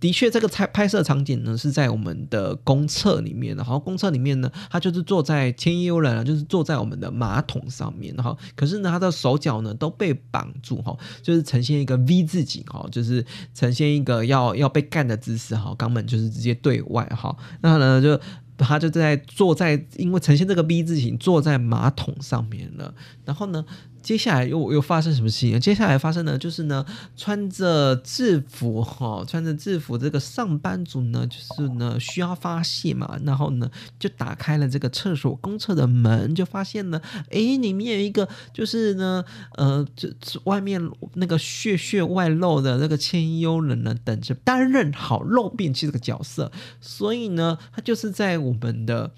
[0.00, 18.18] 的确，这个拍拍摄场景呢是在我们的公厕里面，然后公厕里面呢，他就是坐在千幽人啊，就是坐在我们的马桶上面，然后可是呢，他的手脚呢都被绑住哈，就是呈现一个 V 字形哈，就是呈现一个要要被干的姿势哈，肛门就是直接对外哈，那呢就
[18.56, 22.94] 他就在坐在，因为呈现这个 V 字形坐在马桶上面了，
[23.26, 23.64] 然后呢。
[24.02, 25.60] 接下来又又发生什么事情？
[25.60, 26.84] 接下来发生的就是呢，
[27.16, 39.24] 穿着制服哈，穿着制服这个上班族呢，就是呢需要发泄嘛，然后呢就打开了这个厕所公厕的门，就发现呢，哎，里面有一个就是呢，
[39.56, 40.10] 呃，这
[40.44, 40.80] 外面
[41.14, 49.12] 那个血血外露的那个千幽人呢，等着担任好漏便器这个角色，所以呢，他就是在我们的。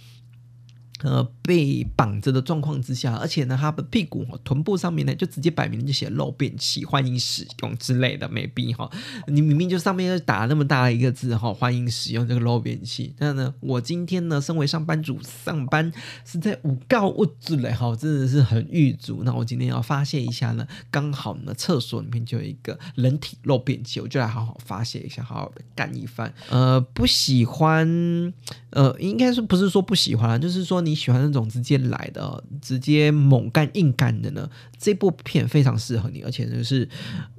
[1.02, 8.88] 呃，被绑着的状况之下，而且呢，他的屁股、臀部上面呢，就直接摆明就写漏便器，欢迎使用之类的，没必哈。
[9.26, 13.14] 你明明就上面就打那么大一个字哈，欢迎使用这个漏便器。
[13.18, 15.92] 那呢，我今天呢，身为上班族，上班
[16.24, 19.22] 是在五告物质嘞哈，真的是很狱足。
[19.24, 26.32] 那我今天要发泄一下呢，刚好呢，厕所里面就有一个人体漏便器，我就来好好发泄一下，好好的干一番。
[26.50, 28.32] 呃，不喜欢，
[28.72, 31.02] 呃，应该是不是说不喜欢，就是说你。
[31.02, 34.48] 喜欢那种直接来的、直接猛干硬干的呢？
[34.78, 36.88] 这部片非常适合你，而且就是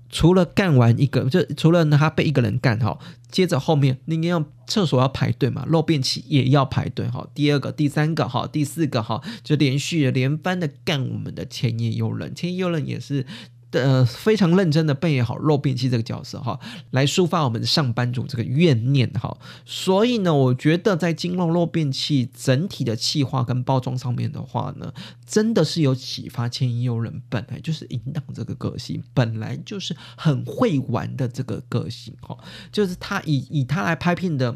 [0.10, 3.00] 除了干完一个，就除了他被一个人干哈，
[3.32, 7.26] 接着后面你要厕所要排队嘛，漏便器也要排队哈。
[7.34, 13.26] 第二个、第三个哈，第四个哈，就连续连番的干我们的千叶幽人，千叶幽人也是。
[13.74, 16.58] 的非常认真的扮演好肉便器这个角色哈，
[16.92, 19.38] 来抒发我们上班族这个怨念哈。
[19.66, 24.94] 所以呢，我觉得在金肉肉便器整体的气化跟包装上面的话呢，
[25.26, 32.38] 真的是有启发千亿友人本来就是引导这个个性，本来就是很会玩的这个个性哈，
[32.72, 34.56] 就是他以以他来拍片的。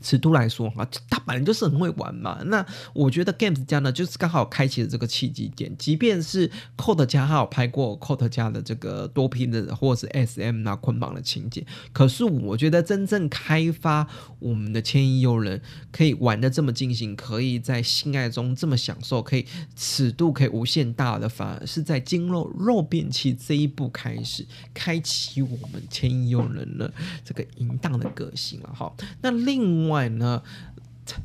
[0.00, 2.40] 尺度来说哈，他本来就是很会玩嘛。
[2.46, 5.76] 那我觉得 Games 家呢，就是刚好开启了这个契机点。
[5.76, 14.06] 即便是 Code 家，他有拍过 Code 家的这个多拼的或者是 SM 啊捆绑的情节，可是我觉得真正开发
[14.38, 26.92] 我们的千亿诱人可以玩的这么尽兴，可以在性爱中这么享受，可以尺度可以无限大的，反而是在精肉肉变器这一步开始开启我们千亿诱人的
[27.24, 28.92] 这个淫荡的个性了哈。
[29.20, 30.42] 那另另外呢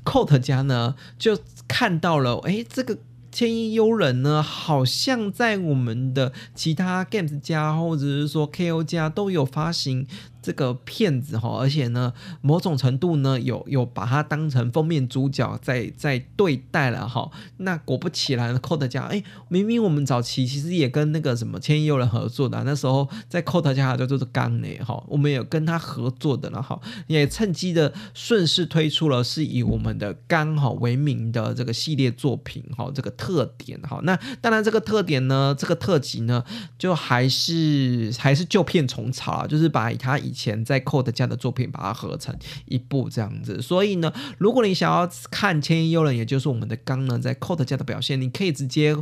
[0.06, 2.98] ，Cot 家呢就看到了，哎，这个
[3.30, 10.08] 千衣幽人呢，好像在我们的其他 Games 家或者是说 KO 家都有发行。
[10.44, 17.32] 这个骗子哈，而且呢，某种程度呢，有有把他当成封面主角在在对待了哈。
[17.58, 26.78] 那果不其然，Code 家哎，明明我们早期其实也跟那个什么千亿有人合作的，那时候在 Code 家就就是刚呢哈，我们有跟他合作的了哈，
[27.08, 34.02] 也趁机的顺势推出了是以我们的刚哈为名的这个系列作品哈，这个特点哈。
[34.04, 36.44] 那当然这个特点呢，这个特辑呢，
[36.78, 48.98] 就还是还是旧片重炒啊，就是把它以前在 Code 家的作品把它合成一部这样子，所以呢，如果你想要看《千亿幽人》，也就是我们的刚呢，在 Code 家的表现，你可以直接。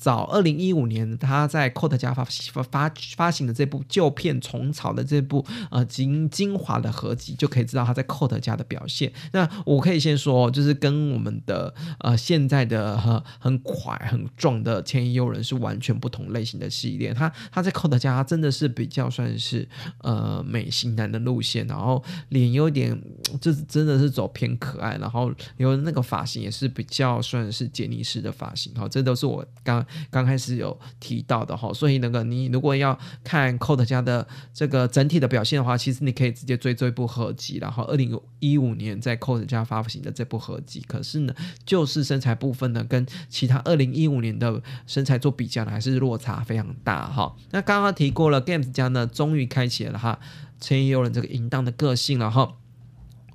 [0.00, 9.12] 早二零一五年，他在 Cot 家发发发发行的这部旧片重草的这部呃精精华的合集，就可以知道他在 Cot 家的表现。
[9.32, 17.12] 那我可以先说，就是跟我们的呃现在的很很快很壮的千亿幽人是完全不同类型的系列。
[17.12, 22.98] 他他在 Coat 家真的是比较算是呃美型男的路线，然后脸有点
[23.38, 28.74] 就是真的是走偏可爱，然后有那个发型也是比较算是杰尼斯的发型。
[28.74, 29.84] 好，这都是我刚。
[30.10, 47.36] 刚开始有提到的哈，所以那个你如果要看 Code 家的这个整体的表现的话，其实你可以直接追这一部合集，然后二零一五年在 Code 家发行的这部合集，可是呢，就是身材部分呢，跟其他二零一五年的身材做比较呢，还是落差非常大哈。
[47.50, 50.18] 那刚刚提过了，Games 家呢，终于开启了哈
[50.60, 52.56] 千亿幽人这个淫荡的个性了哈，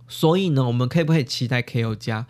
[0.08, 2.28] 所以呢，我们可以不可以期待 KO 家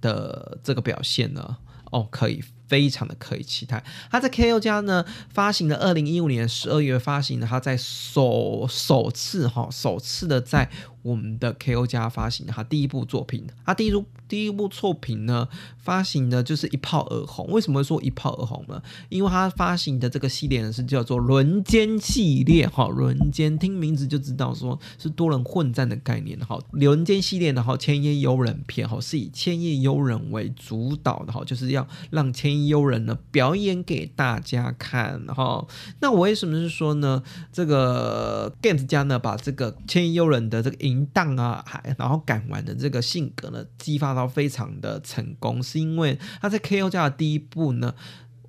[0.00, 1.58] 的这个表现呢？
[1.90, 2.42] 哦，可以。
[2.68, 10.70] 非常的可以期待，它在 KO 家呢发行的二零一五年十二月发行的，它在首首次哈首次的在。
[11.08, 17.46] 我们的 KO 家发行他第一部作品，他第一部第一部作品呢发行的就是一炮而红。
[17.48, 18.82] 为什么说一炮而红呢？
[19.08, 35.66] 因为他发行的这个系列呢是叫做轮奸系列，哈，轮奸听名字就知道说是多人混战的概念，哈，轮奸系列的哈千叶幽人片，哈，是以千叶幽人为主导的，哈，就是要让千叶幽人呢表演给大家看，哈。
[36.00, 37.22] 那我为什么是说呢？
[37.52, 47.94] 这个 Games 家呢把这个千叶幽人的这个影淫荡啊，还然后敢玩的这个性格呢，激发到非常的成功，是因为他在 KO 家的第一部呢，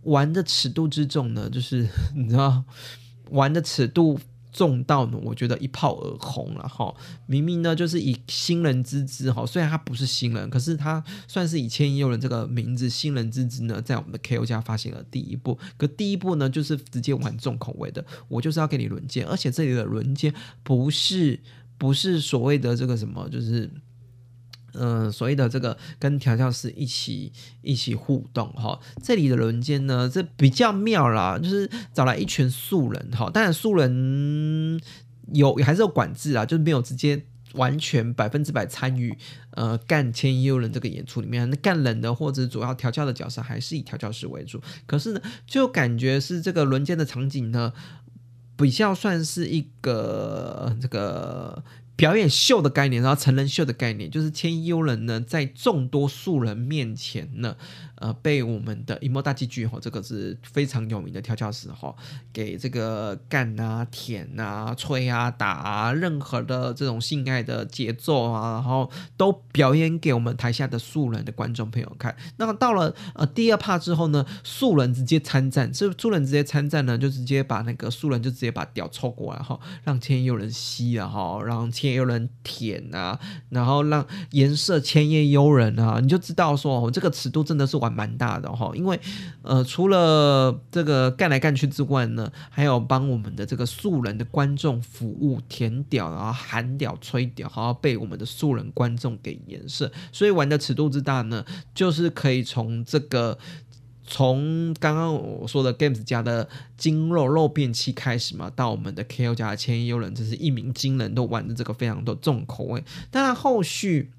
[0.04, 2.64] 玩的尺度之重呢，就是你知道，
[3.30, 4.20] 玩的尺度
[4.52, 6.94] 重到呢，我觉得一炮而红了哈。
[7.28, 20.34] 明明呢，就是以新人之姿哈，虽然他不是新人，可是他算是以千亿诱人这个名字，新人之姿呢，在我们的 KO 家发行了第一部，可第一部呢，就是直接玩重口味的，我就是要给你轮奸，而且这里的轮奸
[20.64, 21.40] 不是。
[21.80, 23.72] 不是所谓的这个什么，就是，
[24.74, 28.78] 嗯，所谓的这个跟调教师一起一起互动哈。
[29.02, 33.30] 这里的轮奸呢，这比较妙啦，就是找来一群素人哈。
[33.30, 34.80] 当然素人
[35.32, 39.18] 有还是有管制啊，就是没有直接完全百分之百参与
[39.52, 41.50] 呃干千亿幽人这个演出里面。
[41.50, 44.62] 那干人的或者主要调教的角色还是以调教师为主。
[44.86, 47.72] 可是呢，就感觉是这个轮奸的场景呢。
[48.60, 51.64] 比较算是一个这个
[51.96, 57.56] 表演秀的概念，然后成人秀的概念，就是千优人呢在众多素人面前呢。
[58.00, 61.94] 呃，被我们的银幕大器具哈，这个是非常有名的调教师哈，
[62.32, 72.16] 给这个干啊、舔啊、吹啊、打啊，任何的这种性爱的节奏啊，然后都表演给我们台下的素人的观众朋友看。
[72.38, 83.18] 那么到了呃第二趴之后呢，素人直接参战，这素人直接参战呢，就直接把那个素人就直接把屌抽过来哈，让千叶有人吸了哈，让千千叶幽人舔啊，
[83.50, 88.72] 然后让颜色千叶悠人啊，你就知道说哦，这个尺度真的是完蛮大的哈。
[88.76, 89.00] 因为
[89.42, 103.38] 呃，除了这个干来干去之外呢，还有帮我们的这个素人的观众服务，舔屌，然后喊屌、吹屌，还要被我们的素人观众给颜色，所以玩的尺度之大呢，就是可以从这个。
[104.12, 112.84] 从刚刚我说的 Games 家的精肉肉变器开始嘛，到我们的 KO 家的千亿幽人，这是一鸣惊人，都玩的这个非常的重口味。
[113.12, 114.10] 当然后续。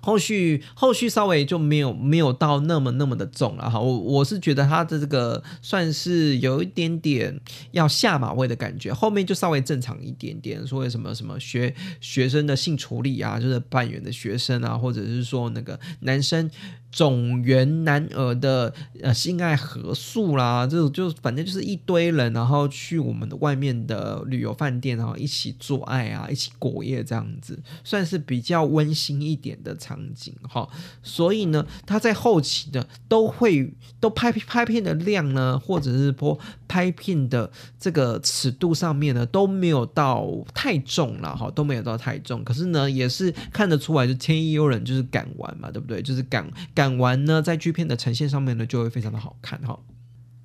[0.00, 7.38] 后续后续稍微就没有没有到那么那么的重了哈，我我是觉得他的这个算是有一点点
[7.72, 16.50] 要下马威的感觉，后面就稍微正常一点点，说什么什么学学生的性处理啊，就是扮演的学生啊，或者是说那个男生
[16.92, 29.74] 种原男儿的呃性爱合宿啦，这种就反正就是一堆人，然后去我们的外面的旅游饭店，然后一起做爱啊，一起过夜这样子，算是比较温馨一点的。
[29.78, 30.68] 场景哈，
[31.04, 36.36] 所以呢，他在后期的都会都拍拍片的量呢，或者是说
[36.66, 42.42] 拍片的这个尺度上面呢，都没有到太重了哈，都没有到太重。
[42.42, 46.02] 可是呢，也是看得出来，就千亿幽人就是敢玩嘛，对不对？
[46.02, 46.44] 就是敢
[46.78, 49.80] 感完呢，在剧片的呈现上面呢，就会非常的好看哈。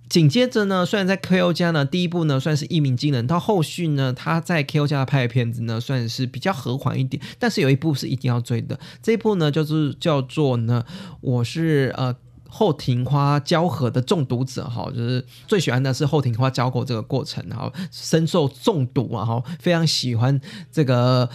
[0.09, 10.83] 紧接着呢，虽然在 K O 家呢，第一部呢算是一鸣惊人，到后续呢，他在 K O 家拍的片子呢，算是比较和缓一点，但是有一部是一定要追的，这一部呢就是叫做呢，
[11.21, 12.15] 我是呃。
[12.55, 20.39] 后庭花交合的中毒者哈，就是最喜欢的是后庭花交合这个过程，然后深受中毒啊，哈，非常喜欢
[20.71, 21.27] 这个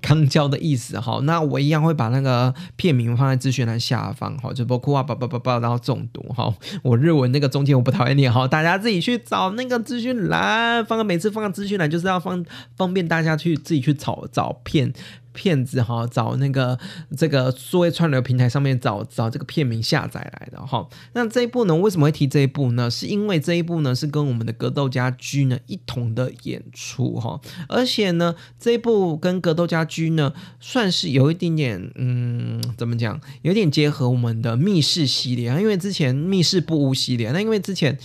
[0.00, 1.18] 肛交的意思哈。
[1.24, 6.54] 那我一样会把那个片名放在资讯栏下方哈，就包括啊叭叭叭叭，然后中毒哈。
[6.84, 12.46] 我日文那个中间我不讨厌念哈，大家自己去找那个资讯栏，放个每次放个资讯栏就是要放
[12.76, 14.92] 方便大家去自己去找找片。
[15.40, 16.78] 骗子哈，找那个
[17.16, 20.86] 这个数位串流平台上面找找这个片名下载来的哈。
[21.14, 22.90] 那这一部呢，为什么会提这一部呢？
[22.90, 35.58] 是因为这一部呢是跟我们的格斗家居呢一同的演出哈，而且呢这一部跟格斗家居呢算是有一点点嗯，怎么讲，有点结合我们的密室系列啊。
[35.58, 37.98] 因为之前密室不屋系列，那因为之前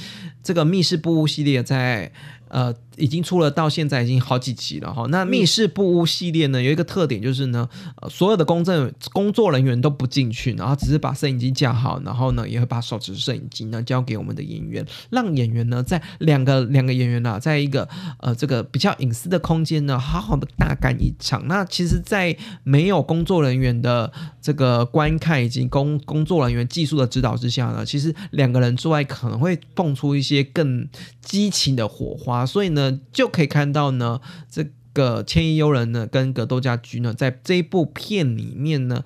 [0.45, 2.09] 这个密室不屋系列在。
[2.47, 5.05] 呃，已经出了，到现在已经好几集了哈。
[5.09, 7.67] 那密室布屋系列呢，有一个特点就是呢，
[8.01, 17.89] 呃，所有的公证工作人员都不进去，然后只是把摄影机架好，然后呢，也会把手持摄影机呢交给我们的演员，让演员呢在两个两个演员呢，在一个
[18.19, 21.45] 呃这个比较隐私的空间呢，好好的大干一场。
[21.47, 30.87] 那其实，在没有工作人员的这个观看以及工工作人员技术的指导之下呢，其实两个人之外可能会蹦出一些些更
[31.21, 32.45] 激情的火花。
[32.45, 39.03] 所以呢，就可以看到呢，这个千亿幽人呢，跟格斗家居呢，在这一部片里面呢。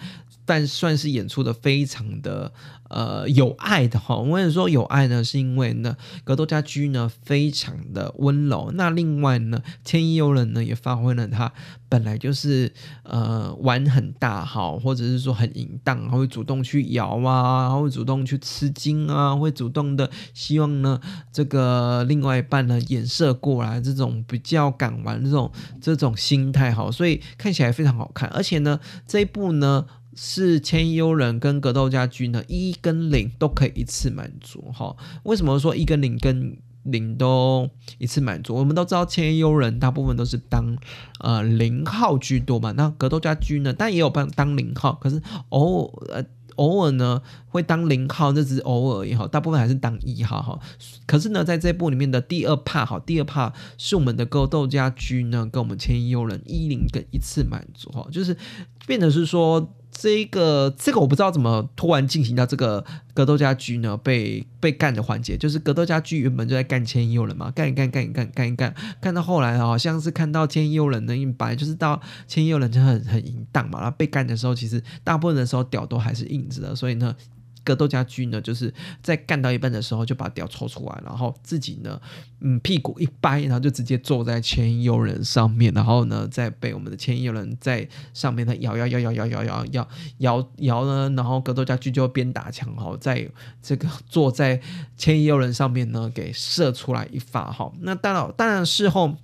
[0.49, 2.51] 但算是演出的非常的
[2.89, 4.15] 呃有爱的哈。
[4.15, 8.71] 我跟你说有爱呢，是因为呢格斗家居呢非常的温柔。
[8.73, 11.53] 那另外呢，千亿幽人呢也发挥了他
[11.87, 12.73] 本来就是
[13.03, 20.99] 呃玩很大哈，或者是说很淫荡，会主动去摇啊，会主动去吃惊啊，会主动的希望呢
[21.31, 28.27] 这个另外一半呢眼射过来，这种比较敢玩这种这种心态哈，所以看起来非常好看。
[28.29, 29.85] 而且呢这一部呢。
[30.21, 34.93] 是千幽人跟格斗家居呢，一跟零都可以一次满足哈。
[35.23, 38.53] 为什么说一跟零跟零都一次满足？
[38.53, 40.77] 我们都知道千幽人大部分都是当
[41.21, 46.21] 呃零号居多嘛，那格斗家居呢，但也有帮当零号，可是偶呃
[46.57, 50.59] 偶尔呢会当零号，那只偶尔也好，大部分还是当一号哈。
[51.05, 58.35] 可是呢，在这部里面的第二帕哈，第二帕是我们的格斗家居呢跟我们千幽人一零跟一次满足哈，就是
[58.85, 59.75] 变得是说。
[60.01, 77.13] 这个这个我不知道怎么突然进行到这个格斗家居呢被被干的环节，就是格斗家居原本就在干千佑人嘛，干一干干一干干一干，干到后来好像是看到千佑人呢，因为本来就是到千佑人就很很淫荡嘛，然后被干的时候，其实大部分的时候屌都还是硬着的，所以呢。
[77.63, 81.99] 格斗家居呢，就是在干到一半的时候就把屌抽出来，然后自己呢，
[82.39, 89.87] 嗯，屁股一掰，然后就直接坐在千幽人上面，然后呢，再被我们的千幽人在上面他摇摇摇摇摇摇摇摇
[90.17, 93.29] 摇摇呢，然后格斗家居就边打枪哈，在
[93.61, 94.61] 这个坐在
[94.97, 97.71] 千幽人上面呢，给射出来一发哈。
[97.81, 99.17] 那当然，当然事后。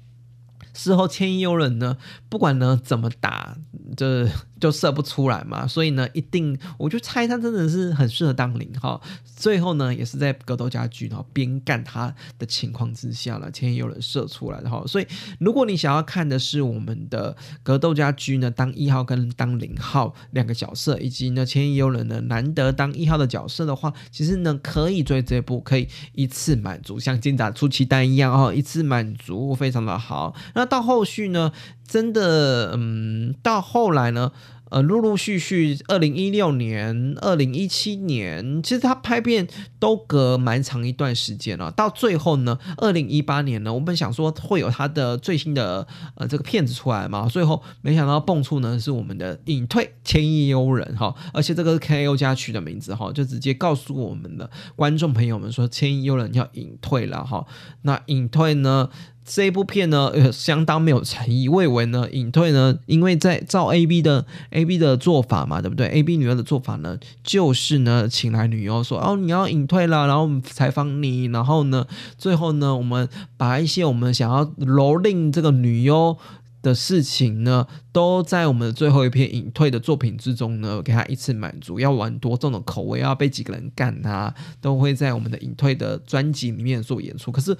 [0.78, 1.96] 事后千幽人呢，
[2.28, 3.56] 不管呢怎么打，
[3.96, 4.30] 就是
[4.66, 9.00] 就射不出来嘛，所以呢，一定我就猜他真的是很适合当零号。
[9.36, 14.84] 最后呢，也是在格斗家居然后边干他的情况之下了，千亿幽人射出来的哈。
[14.88, 15.06] 所以
[15.40, 30.34] 如果你想要看的是我们的格斗家居呢当一号跟当零号两个角色，以及呢千亿幽人呢难得当一号的角色的话，其实呢可以追这部，可以一次满足，像金甲出奇蛋一样哦，一次满足非常的好。
[30.56, 31.52] 那到后续呢，
[31.88, 34.32] 真的嗯，到后来呢。
[34.72, 39.48] 呃，陆陆续续，二零一六年、二零一七年，其实他拍片
[39.80, 41.72] 都隔蛮长一段时间了。
[41.72, 57.46] 到最后呢，二零一八年呢，我们想说会有他的最新的呃这个片子出来嘛，最后没想到蹦出呢是我们的隐退千亿幽人哈，而且这个是 KO 家取的名字哈，就直接告诉我们的观众朋友们说千亿幽人要隐退了哈。
[57.84, 58.90] 那隐退呢？
[59.28, 61.50] 这一部片呢，呃，相当没有诚意。
[61.50, 71.88] 魏文呢，隐退呢，因为在照 A B 的 A B 的做法嘛，对不对？A B 女优的做法呢，就是呢，请来女优说，哦，你要隐退了，然后我们采访你，然后呢，
[72.20, 76.16] 最后呢，我们把一些我们想要蹂躏这个女优
[76.62, 81.80] 的事情呢，都在我们的最后一篇隐退的作品之中呢，给他一次满足。
[81.80, 87.32] 要玩多重的口味，要被几个人干他，都会在我们的隐退的专辑里面做演出。
[87.32, 87.58] 可是。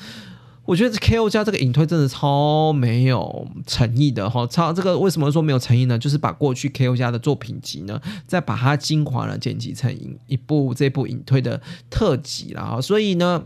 [0.66, 1.30] 我觉得 K.O.
[1.30, 5.98] 加这个隐退真的超没有诚意的哈，超这个为什么说没有诚意呢？
[5.98, 6.96] 就是把过去 K.O.
[6.96, 13.44] 加的作品集呢，再把它精华呢剪辑成一一部这部隐退的特辑了哈，所以呢，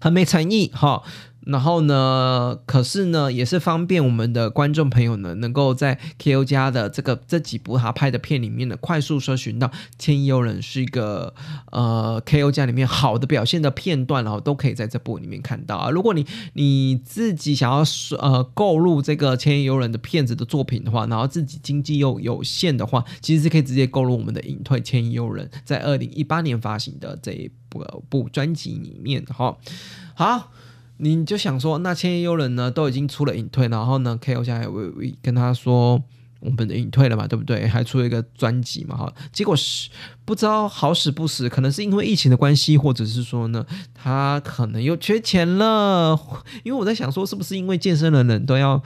[0.00, 1.02] 很没诚意哈。
[1.46, 2.58] 然后呢？
[2.66, 6.44] 可是呢，也是方便我们的观众朋友呢，能够在 K.O.
[6.44, 9.66] 家的这个这几部他拍的片里面呢，快速搜寻到
[9.98, 11.32] 《千亿幽人》是一个
[11.72, 12.52] 呃 K.O.
[12.52, 15.88] 家里面好的表现的片段，然后都可以在这部里面看到啊。
[15.88, 17.82] 如果你你自己想要
[18.18, 29.56] 呃购入这个《千亿幽人》的片子的作品的话，然后自己经济又有限的话，其实是可以直接购入我们的隐退《千亿幽人》在二零一八年发行的这一部部专辑里面哈。
[30.14, 30.52] 好。
[31.00, 34.42] 你就想说，那千叶幽人呢都已经出了隐退，然后呢，K.O.
[34.42, 36.02] 现在微跟他说
[36.40, 37.68] 我们的隐退了嘛，对不对？
[37.68, 39.14] 还出了一个专辑嘛，哈。
[39.32, 39.90] 结果是
[40.24, 43.64] 不知道好死不死，可能是因为疫情的关系，或者是说呢，
[43.94, 46.18] 他可能又缺钱了。
[46.64, 48.82] 因为我在想说，是不是因为健身的人都要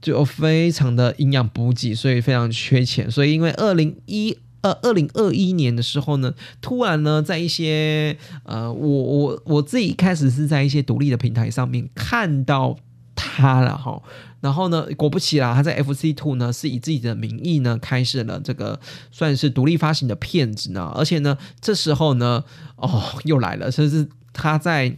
[0.00, 3.10] 就非常的营养补给，所以非常缺钱。
[3.10, 4.38] 所以因为二零一。
[4.62, 12.76] 呃，二零二一年的时候呢，突然呢，在一些呃，我我我自己开始是在一些独立的平台上面看到
[13.14, 14.02] 他了哈，
[14.40, 18.78] 然后呢，果不其然，他在 FC Two 呢是以自己的名义呢开设了这个
[19.10, 22.44] 算是独立发行的片子呢，而且呢，这时候呢，
[22.76, 24.96] 哦，又来了，甚至他在。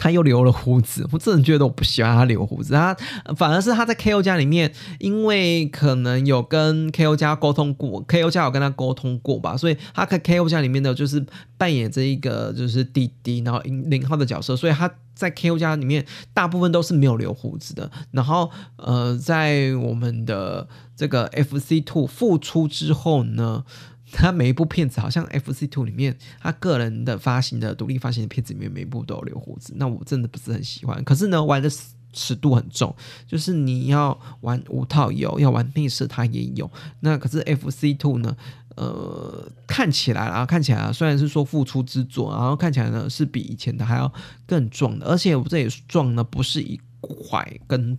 [0.00, 2.72] 他又留了胡子，我真的觉得我不喜欢他留胡子。
[2.72, 2.96] 他
[3.36, 4.22] 反而是他在 K.O.
[4.22, 7.14] 家里面，因为可能有跟 K.O.
[7.14, 8.30] 家沟通过，K.O.
[8.30, 10.48] 家有跟他沟通过吧，所以他在 K.O.
[10.48, 11.24] 家里面的就是
[11.58, 15.58] 扮演这一个就是弟弟，然后零号的角色，所以他在 K.O.
[15.58, 17.90] 家里面大部分都是没有留胡子的。
[18.10, 21.82] 然后呃，在我们的这个 F.C.
[21.82, 23.64] Two 复出之后呢？
[24.12, 31.02] 他每一部片子好像 F C Two 里面，他个人的发行的独立发行的片子里面，每一部都有留胡子，那我真的不是很喜欢。
[31.04, 31.70] 可是呢，玩的
[32.12, 32.94] 尺度很重，
[33.26, 36.70] 就是你要玩五套有，要玩内饰它也有。
[37.00, 38.36] 那可是 F C Two 呢，
[38.76, 44.12] 呃，看起来啊，看起来虽然是说复出之作，然后看起来呢是比以前的还要
[44.46, 47.96] 更壮的，而且我这里壮呢不是一块跟。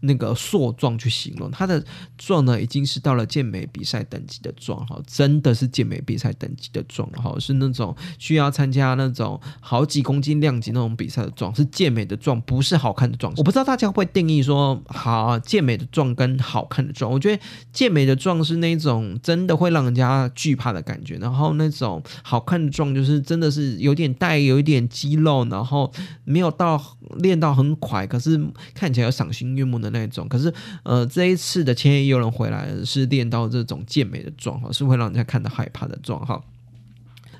[0.00, 1.82] 那个硕壮去形容他的
[2.18, 13.32] 壮呢，已经是到了健美比赛等级的壮哈，真的是健美比赛等级的壮哈，是那种需要参加那种好几公斤量级那种比赛的壮，是健美的壮，不是好看的壮。
[13.36, 17.42] 我不知道大家会定义说，好健美的壮跟好看的壮，我觉得
[17.72, 25.90] 健美的壮是那种真的会让人家惧怕的感觉，然后那种好看的壮就是真的是有点带有一点肌肉，然后
[26.24, 26.80] 没有到
[27.16, 28.38] 练到很快，可是
[28.74, 29.61] 看起来有赏心悦。
[29.64, 30.52] 目的那种，可是
[30.82, 36.42] 呃，这一次的千叶幽人回来是练到这种健美的状哈，是会让人家看到害怕的状哈。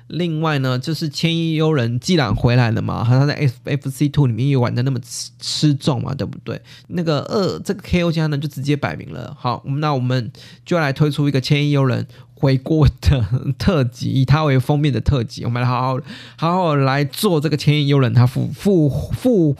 [0.07, 6.61] 另外呢，就是千叶幽人既然回来了嘛，他在 F F C Two 里面又玩的那么吃吃重嘛，对不对？
[6.87, 10.31] 那个二这个 K O 家呢，就直接摆明了，好，那我们
[10.65, 12.05] 就要来推出一个千叶幽人
[12.35, 13.25] 回国的
[13.57, 15.99] 特辑，以他为封面的特辑，我们来好好
[16.35, 19.53] 好好来做这个千叶幽人他复复复。
[19.53, 19.57] 复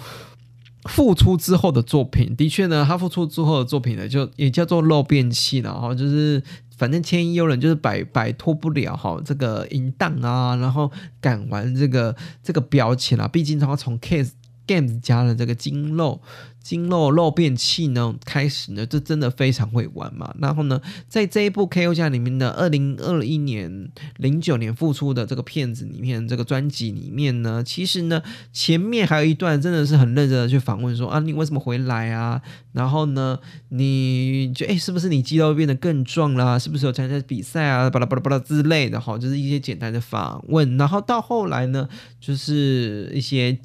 [1.15, 6.43] 出之后的作品，的确呢，他复出之后的作品呢，就也叫做漏便器了哈，就是
[6.77, 14.31] 反正千亿幽人就是摆摆脱不了哈这个淫荡啊，然后敢玩这个这个标签啊，毕竟他从 Case
[14.67, 16.21] Games 加了这个金肉
[16.63, 20.33] 筋肉肉变器呢开始呢，这真的非常会玩嘛。
[20.39, 21.93] 然后呢，在这一部 K.O.
[21.93, 32.41] 家里面的二零二一年、零九年复出的这个片子里面，这个专辑里面呢，其实呢前面还有一段真的是很认真的去访问说啊，你为什么回来啊？
[32.71, 33.37] 然后呢，
[33.69, 36.57] 你就哎，是不是你肌肉变得更壮啦？
[36.57, 37.89] 是不是有参加比赛啊？
[37.89, 40.77] 巴拉巴拉巴拉之类的哈，就是一些简单的访问。
[40.77, 41.87] 然后到后来呢，
[42.19, 43.59] 就是一些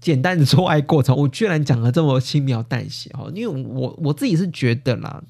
[0.00, 1.14] 简单的做爱过程。
[1.16, 5.22] 我居然讲了这么轻描淡写哦，因为我我自己是觉得啦，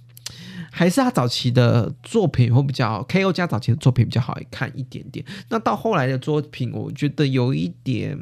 [0.70, 3.32] 还是他早期的作品会比较 K.O.
[3.32, 5.24] 加早期的作品比较好看一点点。
[5.48, 8.18] 那到后来的作品，我觉得有一点。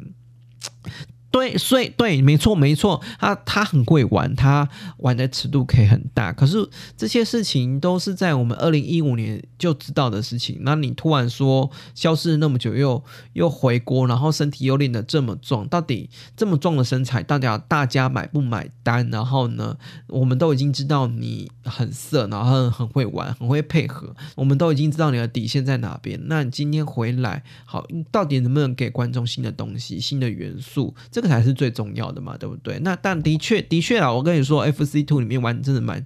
[1.31, 4.67] 对，所以对，没错，没错，他他很会玩，他
[4.97, 6.33] 玩的尺度可以很大。
[6.33, 6.67] 可是
[6.97, 10.57] 这些事情都是在我们二零一五年就知道的事情。
[10.61, 13.03] 那你突然说消失那么久，又
[13.33, 19.07] 又回国，然后身体又练得这么壮，到底这么壮的身材，到底大家买不买单？
[19.11, 19.77] 然后呢，
[20.07, 26.19] 我们都已经知道你很色，然后很会玩，很会配合，我们都已经知道你的底线在哪边。
[26.25, 30.95] 那你今天回来，好，你到底能不能给观众新的东西、新的元素？
[31.19, 32.79] 这个才是最重要的嘛，对不对？
[32.79, 36.05] 那但的确，的确啊，我跟你说，F C Two 里面玩真的蛮。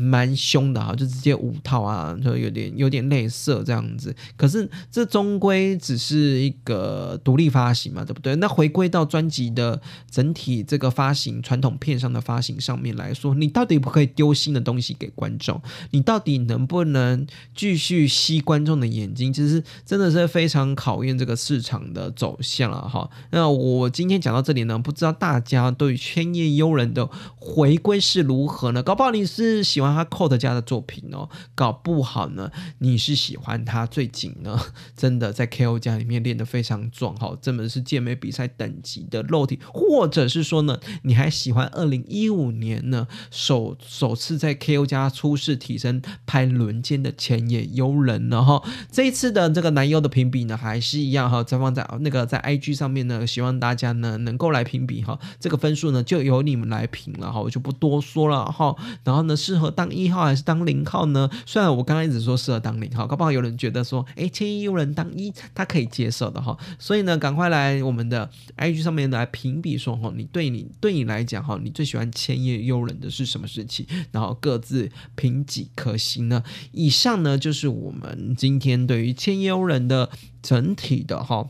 [0.00, 4.14] 蛮凶的哈，就直接五套啊，就有点有点类似这样子。
[4.36, 8.34] 可是这终归只是一个独立发行嘛，对不对？
[8.36, 9.78] 那回归到专辑的
[10.10, 15.60] 整体这个发行传统片上的发行上面来说，你到底不可以丢新的东西给观众？
[15.90, 19.30] 你到底能不能继续吸观众的眼睛？
[19.30, 23.10] 其实真的是非常考验这个市场的走向了哈。
[23.32, 28.82] 那我今天讲到这里呢，不知道大家对千叶悠人的回归是如何呢？
[28.82, 29.89] 搞不好你是喜欢。
[29.94, 34.58] 他 Code 家的作品哦，搞不好呢，你是喜欢他最近呢，
[34.96, 48.62] 真的在 KO 家里面练得非常壮哈，真的是健美比赛等级的肉体，或者是说呢，你还喜欢二零一五年呢首首次在 KO 家初试提升拍轮奸的前野悠人呢哈，
[48.92, 59.70] 这一次的这个男优的评比呢还是一样哈，再放在那个在 IG 上面呢，希望大家呢能够来评比哈，这个分数呢就由你们来评了哈，我就不多说了哈，然后呢适合。
[59.80, 61.30] 当一号还是当零号呢？
[61.46, 66.54] 虽然我刚刚一直说适合当零号，搞不好有人觉得说，哎，千亿有人当一，他可以接受的哈。
[66.78, 73.86] 所以呢，赶快来我们的 IG 上面来评比，说哈，你对你对你来讲哈，你最喜欢千叶幽人的是什么事情？
[74.12, 76.44] 然后各自评几颗星呢？
[76.72, 80.10] 以上呢就是我们今天对于千叶幽人的
[80.42, 81.48] 整体的哈。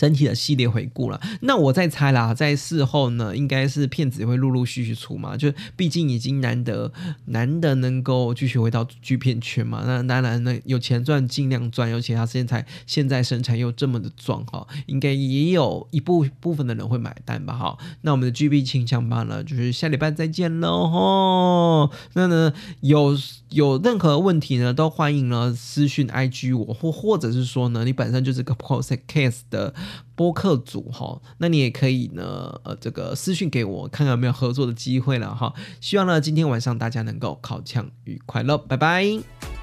[0.00, 6.90] 整体的系列回顾了，那我在猜啦，在事后呢，应该是片子也会陆陆续续出嘛，就毕竟已经难得
[7.26, 17.76] 难得能够继续回到剧片圈嘛，那当然呢有钱赚尽量赚，尤其他现在现在身材又这么的壮哈，应该也有一部部分的人会买单吧哈。
[18.00, 21.90] 那我们的 GB 清枪吧呢，就是下礼拜再见喽吼。
[22.14, 23.14] 那呢有
[23.50, 29.74] 有任何问题呢，都欢迎呢私讯 IG 我，或或者是说呢，你本身就是个 podcast 的。
[30.14, 35.52] 播客组哈，那你也可以呢，呃，这个私讯给我，看看有没有合作的机会了哈。
[35.80, 39.59] 希望呢，今天晚上大家能够考枪愉快乐，拜拜。